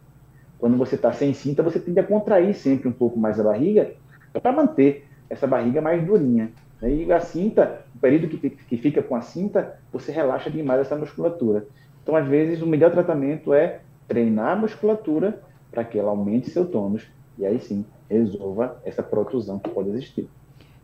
Quando 0.59 0.77
você 0.77 0.97
está 0.97 1.13
sem 1.13 1.33
cinta, 1.33 1.63
você 1.63 1.79
tende 1.79 2.01
a 2.01 2.05
contrair 2.05 2.55
sempre 2.55 2.89
um 2.89 2.93
pouco 2.93 3.19
mais 3.19 3.39
a 3.39 3.45
barriga 3.45 3.93
para 4.33 4.53
manter 4.53 5.07
essa 5.31 5.47
barriga 5.47 5.81
mais 5.81 6.05
durinha. 6.05 6.51
Né? 6.81 6.91
E 6.91 7.13
a 7.13 7.21
cinta, 7.21 7.83
o 7.95 7.99
período 7.99 8.29
que, 8.29 8.51
que 8.51 8.77
fica 8.77 9.03
com 9.03 9.15
a 9.15 9.21
cinta, 9.21 9.79
você 9.93 10.11
relaxa 10.11 10.51
demais 10.51 10.81
essa 10.81 10.97
musculatura. 10.97 11.67
Então, 12.03 12.17
às 12.17 12.27
vezes, 12.27 12.63
o 12.63 12.67
melhor 12.67 12.91
tratamento 12.91 13.53
é 13.53 13.81
treinar 14.07 14.53
a 14.53 14.57
musculatura 14.57 15.41
para 15.71 15.85
que 15.85 15.99
ela 15.99 16.11
aumente 16.11 16.51
seu 16.51 16.65
tônus 16.65 17.07
e 17.39 17.47
aí 17.47 17.61
sim 17.61 17.85
resolva 18.11 18.81
essa 18.85 19.03
protrusão 19.03 19.59
que 19.59 19.69
pode 19.71 19.91
existir. 19.91 20.29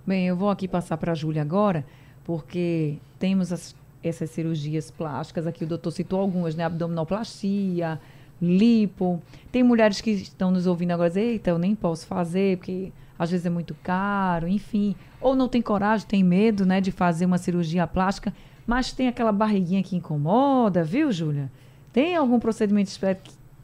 Bem, 0.07 0.29
eu 0.29 0.37
vou 0.37 0.51
aqui 0.51 0.69
passar 0.69 0.97
para 0.99 1.13
a 1.13 1.15
Júlia 1.15 1.43
agora, 1.43 1.85
porque 2.25 2.99
temos 3.19 3.51
as, 3.51 3.75
essas 4.03 4.31
cirurgias 4.31 4.91
plásticas, 4.91 5.47
aqui 5.47 5.65
o 5.65 5.67
doutor 5.67 5.91
citou 5.91 6.21
algumas, 6.21 6.55
né? 6.55 6.65
Abdominoplastia, 6.65 7.99
lipo. 8.41 9.23
Tem 9.51 9.63
mulheres 9.63 10.01
que 10.01 10.11
estão 10.11 10.51
nos 10.51 10.67
ouvindo 10.67 10.93
agora 10.93 11.09
dizer, 11.09 11.21
eita, 11.21 11.51
eu 11.51 11.59
nem 11.59 11.75
posso 11.75 12.07
fazer, 12.07 12.59
porque 12.59 12.93
às 13.19 13.31
vezes 13.31 13.47
é 13.47 13.51
muito 13.51 13.75
caro, 13.83 14.49
enfim. 14.49 14.95
Ou 15.21 15.35
não 15.35 15.49
tem 15.49 15.63
coragem, 15.63 16.07
tem 16.07 16.23
medo, 16.23 16.67
né, 16.67 16.81
de 16.81 16.91
fazer 16.91 17.27
uma 17.27 17.39
cirurgia 17.39 17.87
plástica, 17.87 18.35
mas 18.67 18.93
tem 18.93 19.09
aquela 19.09 19.33
barriguinha 19.33 19.83
que 19.83 19.97
incomoda, 19.97 20.83
viu, 20.83 21.13
Júlia? 21.13 21.51
Tem 21.93 22.17
algum 22.17 22.41
procedimento 22.41 22.91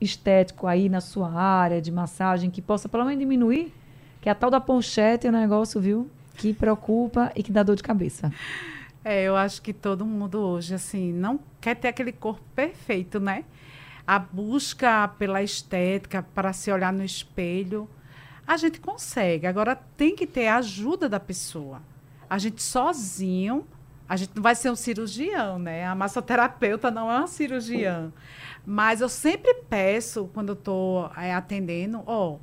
estético 0.00 0.66
aí 0.66 0.88
na 0.88 1.00
sua 1.00 1.32
área 1.32 1.80
de 1.80 1.90
massagem 1.90 2.50
que 2.50 2.62
possa 2.62 2.88
pelo 2.88 3.04
menos 3.04 3.18
diminuir? 3.18 3.72
Que 4.20 4.28
a 4.28 4.34
tal 4.34 4.50
da 4.50 4.60
ponchete 4.60 5.26
é 5.26 5.30
um 5.30 5.32
negócio, 5.32 5.80
viu? 5.80 6.08
Que 6.36 6.52
preocupa 6.52 7.32
e 7.34 7.42
que 7.42 7.50
dá 7.50 7.62
dor 7.62 7.76
de 7.76 7.82
cabeça. 7.82 8.32
É, 9.04 9.22
eu 9.24 9.34
acho 9.34 9.62
que 9.62 9.72
todo 9.72 10.04
mundo 10.04 10.38
hoje, 10.38 10.74
assim, 10.74 11.12
não 11.12 11.40
quer 11.60 11.74
ter 11.74 11.88
aquele 11.88 12.12
corpo 12.12 12.42
perfeito, 12.54 13.18
né? 13.18 13.44
A 14.06 14.18
busca 14.18 15.08
pela 15.18 15.42
estética, 15.42 16.22
para 16.22 16.52
se 16.52 16.70
olhar 16.72 16.92
no 16.92 17.04
espelho, 17.04 17.88
a 18.46 18.56
gente 18.56 18.80
consegue. 18.80 19.46
Agora 19.46 19.76
tem 19.96 20.16
que 20.16 20.26
ter 20.26 20.48
a 20.48 20.56
ajuda 20.56 21.08
da 21.08 21.20
pessoa. 21.20 21.80
A 22.28 22.38
gente 22.38 22.62
sozinho, 22.62 23.66
a 24.08 24.16
gente 24.16 24.32
não 24.34 24.42
vai 24.42 24.54
ser 24.54 24.70
um 24.70 24.76
cirurgião, 24.76 25.58
né? 25.58 25.86
A 25.86 25.94
massoterapeuta 25.94 26.90
não 26.90 27.10
é 27.10 27.18
uma 27.18 27.26
cirurgiã. 27.26 28.12
Mas 28.66 29.00
eu 29.00 29.08
sempre 29.08 29.54
peço, 29.68 30.28
quando 30.34 30.50
eu 30.50 30.54
estou 30.54 31.10
é, 31.16 31.32
atendendo, 31.32 32.02
ó, 32.06 32.32
oh, 32.32 32.40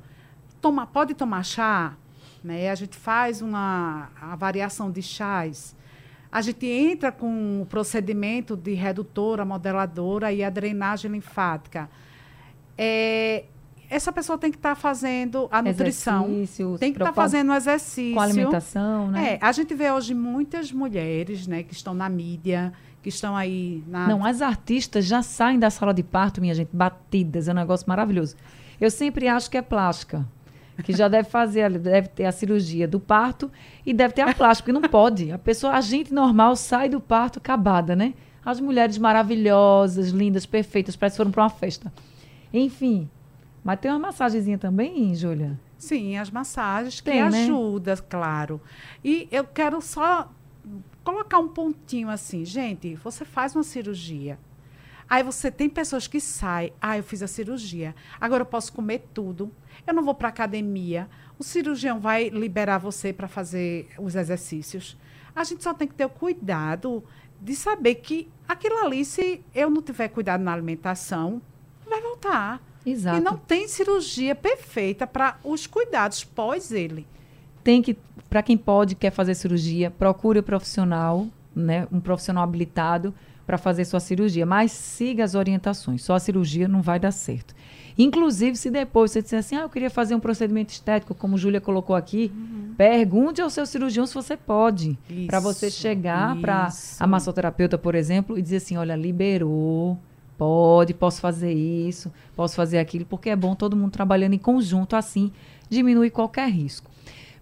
toma, 0.60 0.86
pode 0.86 1.14
tomar 1.14 1.42
chá? 1.44 1.94
Né? 2.42 2.70
A 2.70 2.74
gente 2.74 2.96
faz 2.96 3.42
uma 3.42 4.08
a 4.20 4.34
variação 4.36 4.90
de 4.90 5.02
chás. 5.02 5.76
A 6.30 6.42
gente 6.42 6.66
entra 6.66 7.10
com 7.10 7.62
o 7.62 7.66
procedimento 7.66 8.56
de 8.56 8.74
redutora, 8.74 9.44
modeladora 9.44 10.32
e 10.32 10.44
a 10.44 10.50
drenagem 10.50 11.10
linfática. 11.10 11.88
É, 12.76 13.44
essa 13.90 14.12
pessoa 14.12 14.36
tem 14.36 14.50
que 14.50 14.58
estar 14.58 14.74
tá 14.74 14.80
fazendo 14.80 15.48
a 15.50 15.62
nutrição. 15.62 16.24
Tem 16.78 16.92
que 16.92 16.98
estar 16.98 17.06
tá 17.06 17.12
fazendo 17.12 17.50
o 17.50 17.54
exercício. 17.54 18.14
Com 18.14 18.20
a 18.20 18.24
alimentação, 18.24 19.10
né? 19.10 19.34
É, 19.34 19.38
a 19.40 19.50
gente 19.52 19.74
vê 19.74 19.90
hoje 19.90 20.12
muitas 20.14 20.70
mulheres, 20.70 21.46
né, 21.46 21.62
que 21.62 21.72
estão 21.72 21.94
na 21.94 22.08
mídia, 22.08 22.72
que 23.02 23.08
estão 23.08 23.34
aí 23.34 23.82
na. 23.86 24.06
Não, 24.06 24.24
as 24.24 24.42
artistas 24.42 25.06
já 25.06 25.22
saem 25.22 25.58
da 25.58 25.70
sala 25.70 25.94
de 25.94 26.02
parto, 26.02 26.40
minha 26.40 26.54
gente, 26.54 26.68
batidas, 26.72 27.48
é 27.48 27.52
um 27.52 27.54
negócio 27.54 27.88
maravilhoso. 27.88 28.36
Eu 28.78 28.90
sempre 28.90 29.26
acho 29.26 29.50
que 29.50 29.56
é 29.56 29.62
plástica. 29.62 30.26
Que 30.82 30.92
já 30.92 31.08
deve 31.08 31.28
fazer, 31.28 31.70
deve 31.78 32.08
ter 32.08 32.24
a 32.24 32.32
cirurgia 32.32 32.86
do 32.86 33.00
parto 33.00 33.50
e 33.84 33.92
deve 33.92 34.14
ter 34.14 34.22
a 34.22 34.32
plástica, 34.32 34.70
porque 34.70 34.80
não 34.80 34.88
pode. 34.88 35.32
A 35.32 35.38
pessoa, 35.38 35.72
a 35.72 35.80
gente 35.80 36.14
normal 36.14 36.54
sai 36.54 36.88
do 36.88 37.00
parto 37.00 37.38
acabada, 37.38 37.96
né? 37.96 38.14
As 38.44 38.60
mulheres 38.60 38.96
maravilhosas, 38.96 40.10
lindas, 40.10 40.46
perfeitas, 40.46 40.94
parece 40.94 41.14
que 41.14 41.18
foram 41.18 41.32
para 41.32 41.42
uma 41.42 41.50
festa. 41.50 41.92
Enfim, 42.52 43.10
mas 43.62 43.80
tem 43.80 43.90
uma 43.90 43.98
massagenzinha 43.98 44.56
também, 44.56 45.14
Júlia? 45.14 45.58
Sim, 45.76 46.16
as 46.16 46.30
massagens 46.30 47.00
que 47.00 47.10
tem, 47.10 47.28
né? 47.28 47.44
ajudam, 47.44 47.94
né? 47.94 48.02
claro. 48.08 48.60
E 49.04 49.28
eu 49.30 49.44
quero 49.44 49.80
só 49.80 50.30
colocar 51.04 51.38
um 51.38 51.48
pontinho 51.48 52.08
assim, 52.08 52.44
gente, 52.44 52.94
você 52.96 53.24
faz 53.24 53.54
uma 53.54 53.62
cirurgia. 53.62 54.38
Aí 55.08 55.22
você 55.22 55.50
tem 55.50 55.68
pessoas 55.70 56.06
que 56.06 56.20
saem, 56.20 56.72
ah, 56.82 56.98
eu 56.98 57.02
fiz 57.02 57.22
a 57.22 57.26
cirurgia, 57.26 57.94
agora 58.20 58.42
eu 58.42 58.46
posso 58.46 58.72
comer 58.72 59.08
tudo, 59.14 59.50
eu 59.86 59.94
não 59.94 60.04
vou 60.04 60.14
para 60.14 60.28
academia, 60.28 61.08
o 61.38 61.44
cirurgião 61.44 62.00
vai 62.00 62.28
liberar 62.28 62.78
você 62.78 63.12
para 63.12 63.28
fazer 63.28 63.88
os 63.98 64.14
exercícios. 64.14 64.96
A 65.34 65.44
gente 65.44 65.62
só 65.62 65.72
tem 65.72 65.86
que 65.86 65.94
ter 65.94 66.04
o 66.04 66.10
cuidado 66.10 67.04
de 67.40 67.54
saber 67.54 67.96
que 67.96 68.28
aquilo 68.48 68.78
ali, 68.78 69.04
se 69.04 69.40
eu 69.54 69.70
não 69.70 69.80
tiver 69.80 70.08
cuidado 70.08 70.42
na 70.42 70.52
alimentação, 70.52 71.40
vai 71.88 72.00
voltar. 72.00 72.60
Exato. 72.84 73.18
E 73.18 73.20
não 73.20 73.36
tem 73.36 73.68
cirurgia 73.68 74.34
perfeita 74.34 75.06
para 75.06 75.38
os 75.44 75.66
cuidados 75.66 76.24
pós 76.24 76.72
ele. 76.72 77.06
Tem 77.62 77.82
que, 77.82 77.96
para 78.28 78.42
quem 78.42 78.56
pode, 78.56 78.94
quer 78.94 79.10
fazer 79.10 79.34
cirurgia, 79.34 79.90
procure 79.90 80.38
o 80.38 80.42
profissional, 80.42 81.26
né, 81.54 81.86
um 81.92 82.00
profissional 82.00 82.44
habilitado 82.44 83.14
para 83.48 83.56
fazer 83.56 83.86
sua 83.86 83.98
cirurgia, 83.98 84.44
mas 84.44 84.72
siga 84.72 85.24
as 85.24 85.34
orientações. 85.34 86.02
Só 86.02 86.14
a 86.14 86.20
cirurgia 86.20 86.68
não 86.68 86.82
vai 86.82 87.00
dar 87.00 87.12
certo. 87.12 87.54
Inclusive, 87.96 88.54
se 88.58 88.70
depois 88.70 89.10
você 89.10 89.22
disser 89.22 89.38
assim, 89.38 89.56
ah, 89.56 89.62
eu 89.62 89.70
queria 89.70 89.88
fazer 89.88 90.14
um 90.14 90.20
procedimento 90.20 90.70
estético, 90.70 91.14
como 91.14 91.38
Júlia 91.38 91.58
colocou 91.58 91.96
aqui, 91.96 92.30
uhum. 92.36 92.74
pergunte 92.76 93.40
ao 93.40 93.48
seu 93.48 93.64
cirurgião 93.64 94.04
se 94.04 94.12
você 94.12 94.36
pode. 94.36 94.98
Para 95.26 95.40
você 95.40 95.70
chegar 95.70 96.36
para 96.36 96.68
a 97.00 97.06
massoterapeuta, 97.06 97.78
por 97.78 97.94
exemplo, 97.94 98.38
e 98.38 98.42
dizer 98.42 98.58
assim, 98.58 98.76
olha, 98.76 98.94
liberou, 98.94 99.98
Pode, 100.36 100.94
posso 100.94 101.20
fazer 101.20 101.52
isso, 101.52 102.12
posso 102.36 102.54
fazer 102.54 102.78
aquilo, 102.78 103.04
porque 103.04 103.28
é 103.28 103.34
bom 103.34 103.56
todo 103.56 103.74
mundo 103.74 103.90
trabalhando 103.90 104.34
em 104.34 104.38
conjunto, 104.38 104.94
assim 104.94 105.32
diminui 105.68 106.10
qualquer 106.10 106.48
risco. 106.48 106.88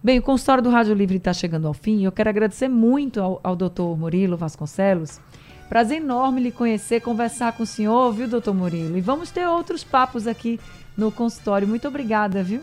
Bem, 0.03 0.19
o 0.19 0.23
consultório 0.23 0.63
do 0.63 0.71
Rádio 0.71 0.95
Livre 0.95 1.17
está 1.17 1.35
chegando 1.35 1.67
ao 1.67 1.75
fim 1.75 1.99
e 1.99 2.05
eu 2.05 2.13
quero 2.13 2.31
agradecer 2.31 2.69
muito 2.69 3.21
ao, 3.21 3.39
ao 3.45 3.55
doutor 3.55 3.99
Murilo 3.99 4.37
Vasconcelos. 4.37 5.21
Prazer 5.69 5.99
enorme 5.99 6.41
lhe 6.41 6.53
conhecer, 6.53 7.01
conversar 7.01 7.53
com 7.53 7.65
o 7.65 7.67
senhor, 7.67 8.13
viu, 8.13 8.29
doutor 8.29 8.55
Murilo? 8.55 8.97
E 8.97 9.01
vamos 9.01 9.31
ter 9.31 9.47
outros 9.47 9.83
papos 9.83 10.27
aqui 10.27 10.61
no 10.97 11.11
consultório. 11.11 11.67
Muito 11.67 11.89
obrigada, 11.89 12.43
viu? 12.43 12.63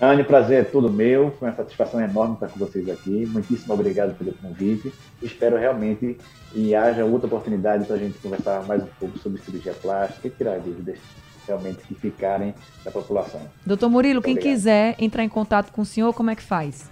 Anne, 0.00 0.22
prazer 0.22 0.60
é 0.60 0.64
todo 0.64 0.92
meu. 0.92 1.30
Foi 1.38 1.48
uma 1.48 1.56
satisfação 1.56 2.00
enorme 2.00 2.34
estar 2.34 2.48
com 2.48 2.58
vocês 2.58 2.88
aqui. 2.90 3.24
Muitíssimo 3.26 3.72
obrigado 3.72 4.14
pelo 4.18 4.32
convite. 4.34 4.92
Espero 5.22 5.56
realmente 5.56 6.18
que 6.52 6.74
haja 6.74 7.04
outra 7.04 7.26
oportunidade 7.26 7.86
para 7.86 7.96
a 7.96 7.98
gente 7.98 8.18
conversar 8.18 8.62
mais 8.66 8.82
um 8.82 8.88
pouco 9.00 9.18
sobre 9.18 9.40
cirurgia 9.40 9.72
plástica 9.72 10.28
e 10.28 10.30
tirar 10.30 10.58
dúvidas 10.58 10.98
realmente 11.46 11.78
que 11.84 11.94
ficarem 11.94 12.54
da 12.84 12.90
população. 12.90 13.40
Doutor 13.64 13.88
Murilo, 13.88 14.16
Muito 14.16 14.24
quem 14.24 14.34
obrigado. 14.34 14.54
quiser 14.54 14.94
entrar 14.98 15.24
em 15.24 15.28
contato 15.28 15.70
com 15.72 15.82
o 15.82 15.86
senhor, 15.86 16.12
como 16.12 16.30
é 16.30 16.34
que 16.36 16.42
faz? 16.42 16.90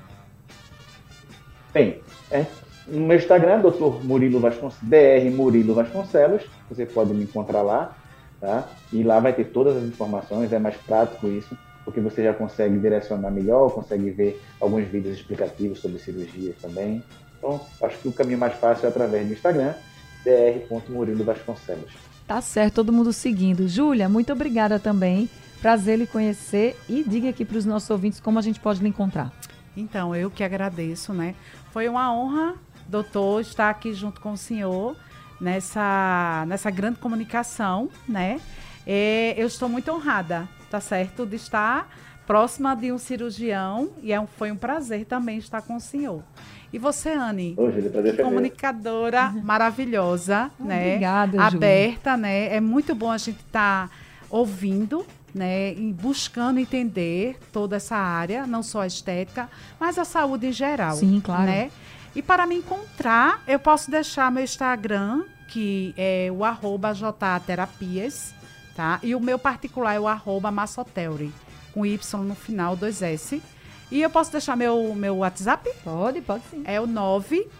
Bem, 1.73 2.01
é, 2.31 2.47
no 2.87 3.07
meu 3.07 3.16
Instagram, 3.16 3.61
Dr. 3.61 4.05
Murilo 4.05 4.40
Vasconcelos, 4.40 4.79
DR 4.83 5.31
Murilo 5.35 5.75
Vasconcelos, 5.75 6.42
você 6.68 6.87
pode 6.87 7.12
me 7.14 7.25
encontrar 7.25 7.62
lá, 7.62 7.97
tá? 8.40 8.68
E 8.92 9.03
lá 9.03 9.21
vai 9.21 9.33
ter 9.33 9.45
todas 9.45 9.77
as 9.77 9.85
informações, 9.85 10.53
é 10.53 10.59
mais 10.59 10.77
prático 10.77 11.29
isso 11.29 11.57
porque 11.85 12.01
você 12.01 12.23
já 12.23 12.33
consegue 12.33 12.79
direcionar 12.79 13.31
melhor, 13.31 13.73
consegue 13.73 14.11
ver 14.11 14.42
alguns 14.61 14.87
vídeos 14.87 15.16
explicativos 15.16 15.81
sobre 15.81 15.99
cirurgia 15.99 16.55
também. 16.61 17.03
Então, 17.38 17.61
acho 17.83 17.99
que 17.99 18.09
o 18.09 18.12
caminho 18.12 18.38
mais 18.38 18.55
fácil 18.55 18.87
é 18.87 18.88
através 18.88 19.27
do 19.27 19.33
Instagram, 19.33 19.75
dr.murilo 20.25 21.25
Vasconcelos. 21.25 21.92
Tá 22.27 22.40
certo, 22.40 22.75
todo 22.75 22.92
mundo 22.92 23.12
seguindo. 23.12 23.66
Júlia, 23.66 24.09
muito 24.09 24.33
obrigada 24.33 24.79
também. 24.79 25.29
Prazer 25.61 25.99
lhe 25.99 26.07
conhecer 26.07 26.77
e 26.88 27.05
diga 27.07 27.31
aqui 27.31 27.45
para 27.45 27.59
os 27.59 27.64
nossos 27.64 27.90
ouvintes 27.90 28.21
como 28.21 28.38
a 28.38 28.42
gente 28.42 28.61
pode 28.61 28.81
lhe 28.81 28.88
encontrar. 28.88 29.33
Então, 29.77 30.14
eu 30.14 30.31
que 30.31 30.45
agradeço, 30.45 31.12
né? 31.12 31.35
Foi 31.73 31.88
uma 31.88 32.14
honra, 32.14 32.55
doutor, 32.88 33.40
estar 33.40 33.71
aqui 33.71 33.95
junto 33.95 34.21
com 34.21 34.33
o 34.33 34.37
senhor 34.37 34.97
nessa, 35.40 36.45
nessa 36.47 36.71
grande 36.71 36.99
comunicação, 36.99 37.88
né? 38.09 38.40
E 38.87 39.35
eu 39.37 39.47
estou 39.47 39.68
muito 39.68 39.90
honrada 39.90 40.49
tá 40.73 40.81
certo? 40.81 41.27
De 41.27 41.37
estar 41.37 41.87
próxima 42.27 42.75
de 42.75 42.90
um 42.90 42.97
cirurgião 42.97 43.90
e 44.03 44.11
é 44.11 44.18
um, 44.18 44.27
foi 44.27 44.51
um 44.51 44.57
prazer 44.57 45.05
também 45.05 45.37
estar 45.37 45.61
com 45.61 45.77
o 45.77 45.81
senhor. 45.81 46.23
E 46.73 46.79
você, 46.79 47.11
Anne, 47.11 47.55
comunicadora 48.23 49.31
uhum. 49.35 49.42
maravilhosa, 49.45 50.51
né? 50.59 50.95
Obrigada, 50.95 51.42
Aberta, 51.42 52.16
né? 52.16 52.55
É 52.55 52.59
muito 52.59 52.95
bom 52.95 53.11
a 53.11 53.18
gente 53.18 53.40
estar 53.40 53.88
tá 53.88 53.95
ouvindo, 54.31 55.05
né? 55.35 55.75
E 55.75 55.92
buscando 55.92 56.59
entender 56.59 57.38
toda 57.53 57.77
essa 57.77 57.97
área, 57.97 58.47
não 58.47 58.62
só 58.62 58.81
a 58.81 58.87
estética, 58.87 59.51
mas 59.79 59.99
a 59.99 60.07
saúde 60.07 60.47
em 60.47 60.53
geral. 60.53 60.97
Sim, 60.97 61.21
claro. 61.23 61.45
Né? 61.45 61.71
E 62.14 62.22
para 62.22 62.46
me 62.46 62.57
encontrar, 62.57 63.42
eu 63.46 63.59
posso 63.59 63.90
deixar 63.90 64.31
meu 64.31 64.44
Instagram, 64.44 65.25
que 65.48 65.94
é 65.96 66.29
o 66.31 66.44
arroba 66.44 66.92
Terapias, 67.46 68.35
tá? 68.77 69.01
E 69.03 69.14
o 69.14 69.20
meu 69.20 69.38
particular 69.38 69.94
é 69.94 70.01
o 70.01 70.07
arroba 70.07 70.53
com 71.72 71.87
Y 71.87 72.25
no 72.25 72.35
final, 72.35 72.77
dois 72.77 73.01
S. 73.01 73.42
E 73.92 74.00
eu 74.00 74.09
posso 74.09 74.33
deixar 74.33 74.57
meu, 74.57 74.94
meu 74.94 75.18
WhatsApp? 75.18 75.70
Pode, 75.85 76.22
pode 76.22 76.42
sim. 76.50 76.62
É 76.64 76.81
o 76.81 76.88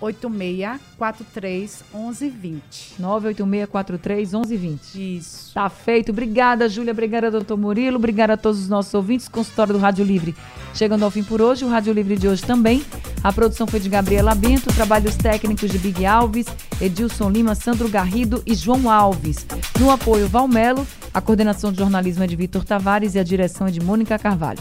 986431120. 0.01 2.61
986431120. 2.99 4.79
Isso. 4.95 5.53
Tá 5.53 5.69
feito. 5.69 6.11
Obrigada, 6.11 6.71
Júlia. 6.71 6.93
Obrigada, 6.93 7.31
doutor 7.31 7.59
Murilo. 7.59 7.99
Obrigada 7.99 8.33
a 8.33 8.37
todos 8.39 8.61
os 8.61 8.69
nossos 8.71 8.95
ouvintes. 8.95 9.29
Consultório 9.29 9.75
do 9.75 9.79
Rádio 9.79 10.07
Livre. 10.07 10.35
Chegando 10.73 11.05
ao 11.05 11.11
fim 11.11 11.23
por 11.23 11.43
hoje, 11.43 11.67
o 11.67 11.69
Rádio 11.69 11.93
Livre 11.93 12.17
de 12.17 12.27
hoje 12.27 12.43
também. 12.43 12.83
A 13.23 13.31
produção 13.31 13.67
foi 13.67 13.79
de 13.79 13.91
Gabriela 13.91 14.35
Bento, 14.35 14.75
trabalhos 14.75 15.15
técnicos 15.17 15.71
de 15.71 15.77
Big 15.77 16.07
Alves, 16.07 16.47
Edilson 16.81 17.29
Lima, 17.29 17.55
Sandro 17.55 17.91
Garrido 17.91 18.43
e 18.47 18.55
João 18.55 18.91
Alves. 18.91 19.45
No 19.79 19.91
apoio, 19.91 20.27
Valmelo, 20.29 20.87
a 21.13 21.21
coordenação 21.21 21.71
de 21.71 21.77
jornalismo 21.79 22.25
é 22.25 22.27
de 22.27 22.37
Vitor 22.37 22.65
Tavares 22.65 23.17
e 23.17 23.19
a 23.19 23.23
direção 23.23 23.67
é 23.67 23.71
de 23.71 23.81
Mônica 23.81 24.19
Carvalho. 24.19 24.61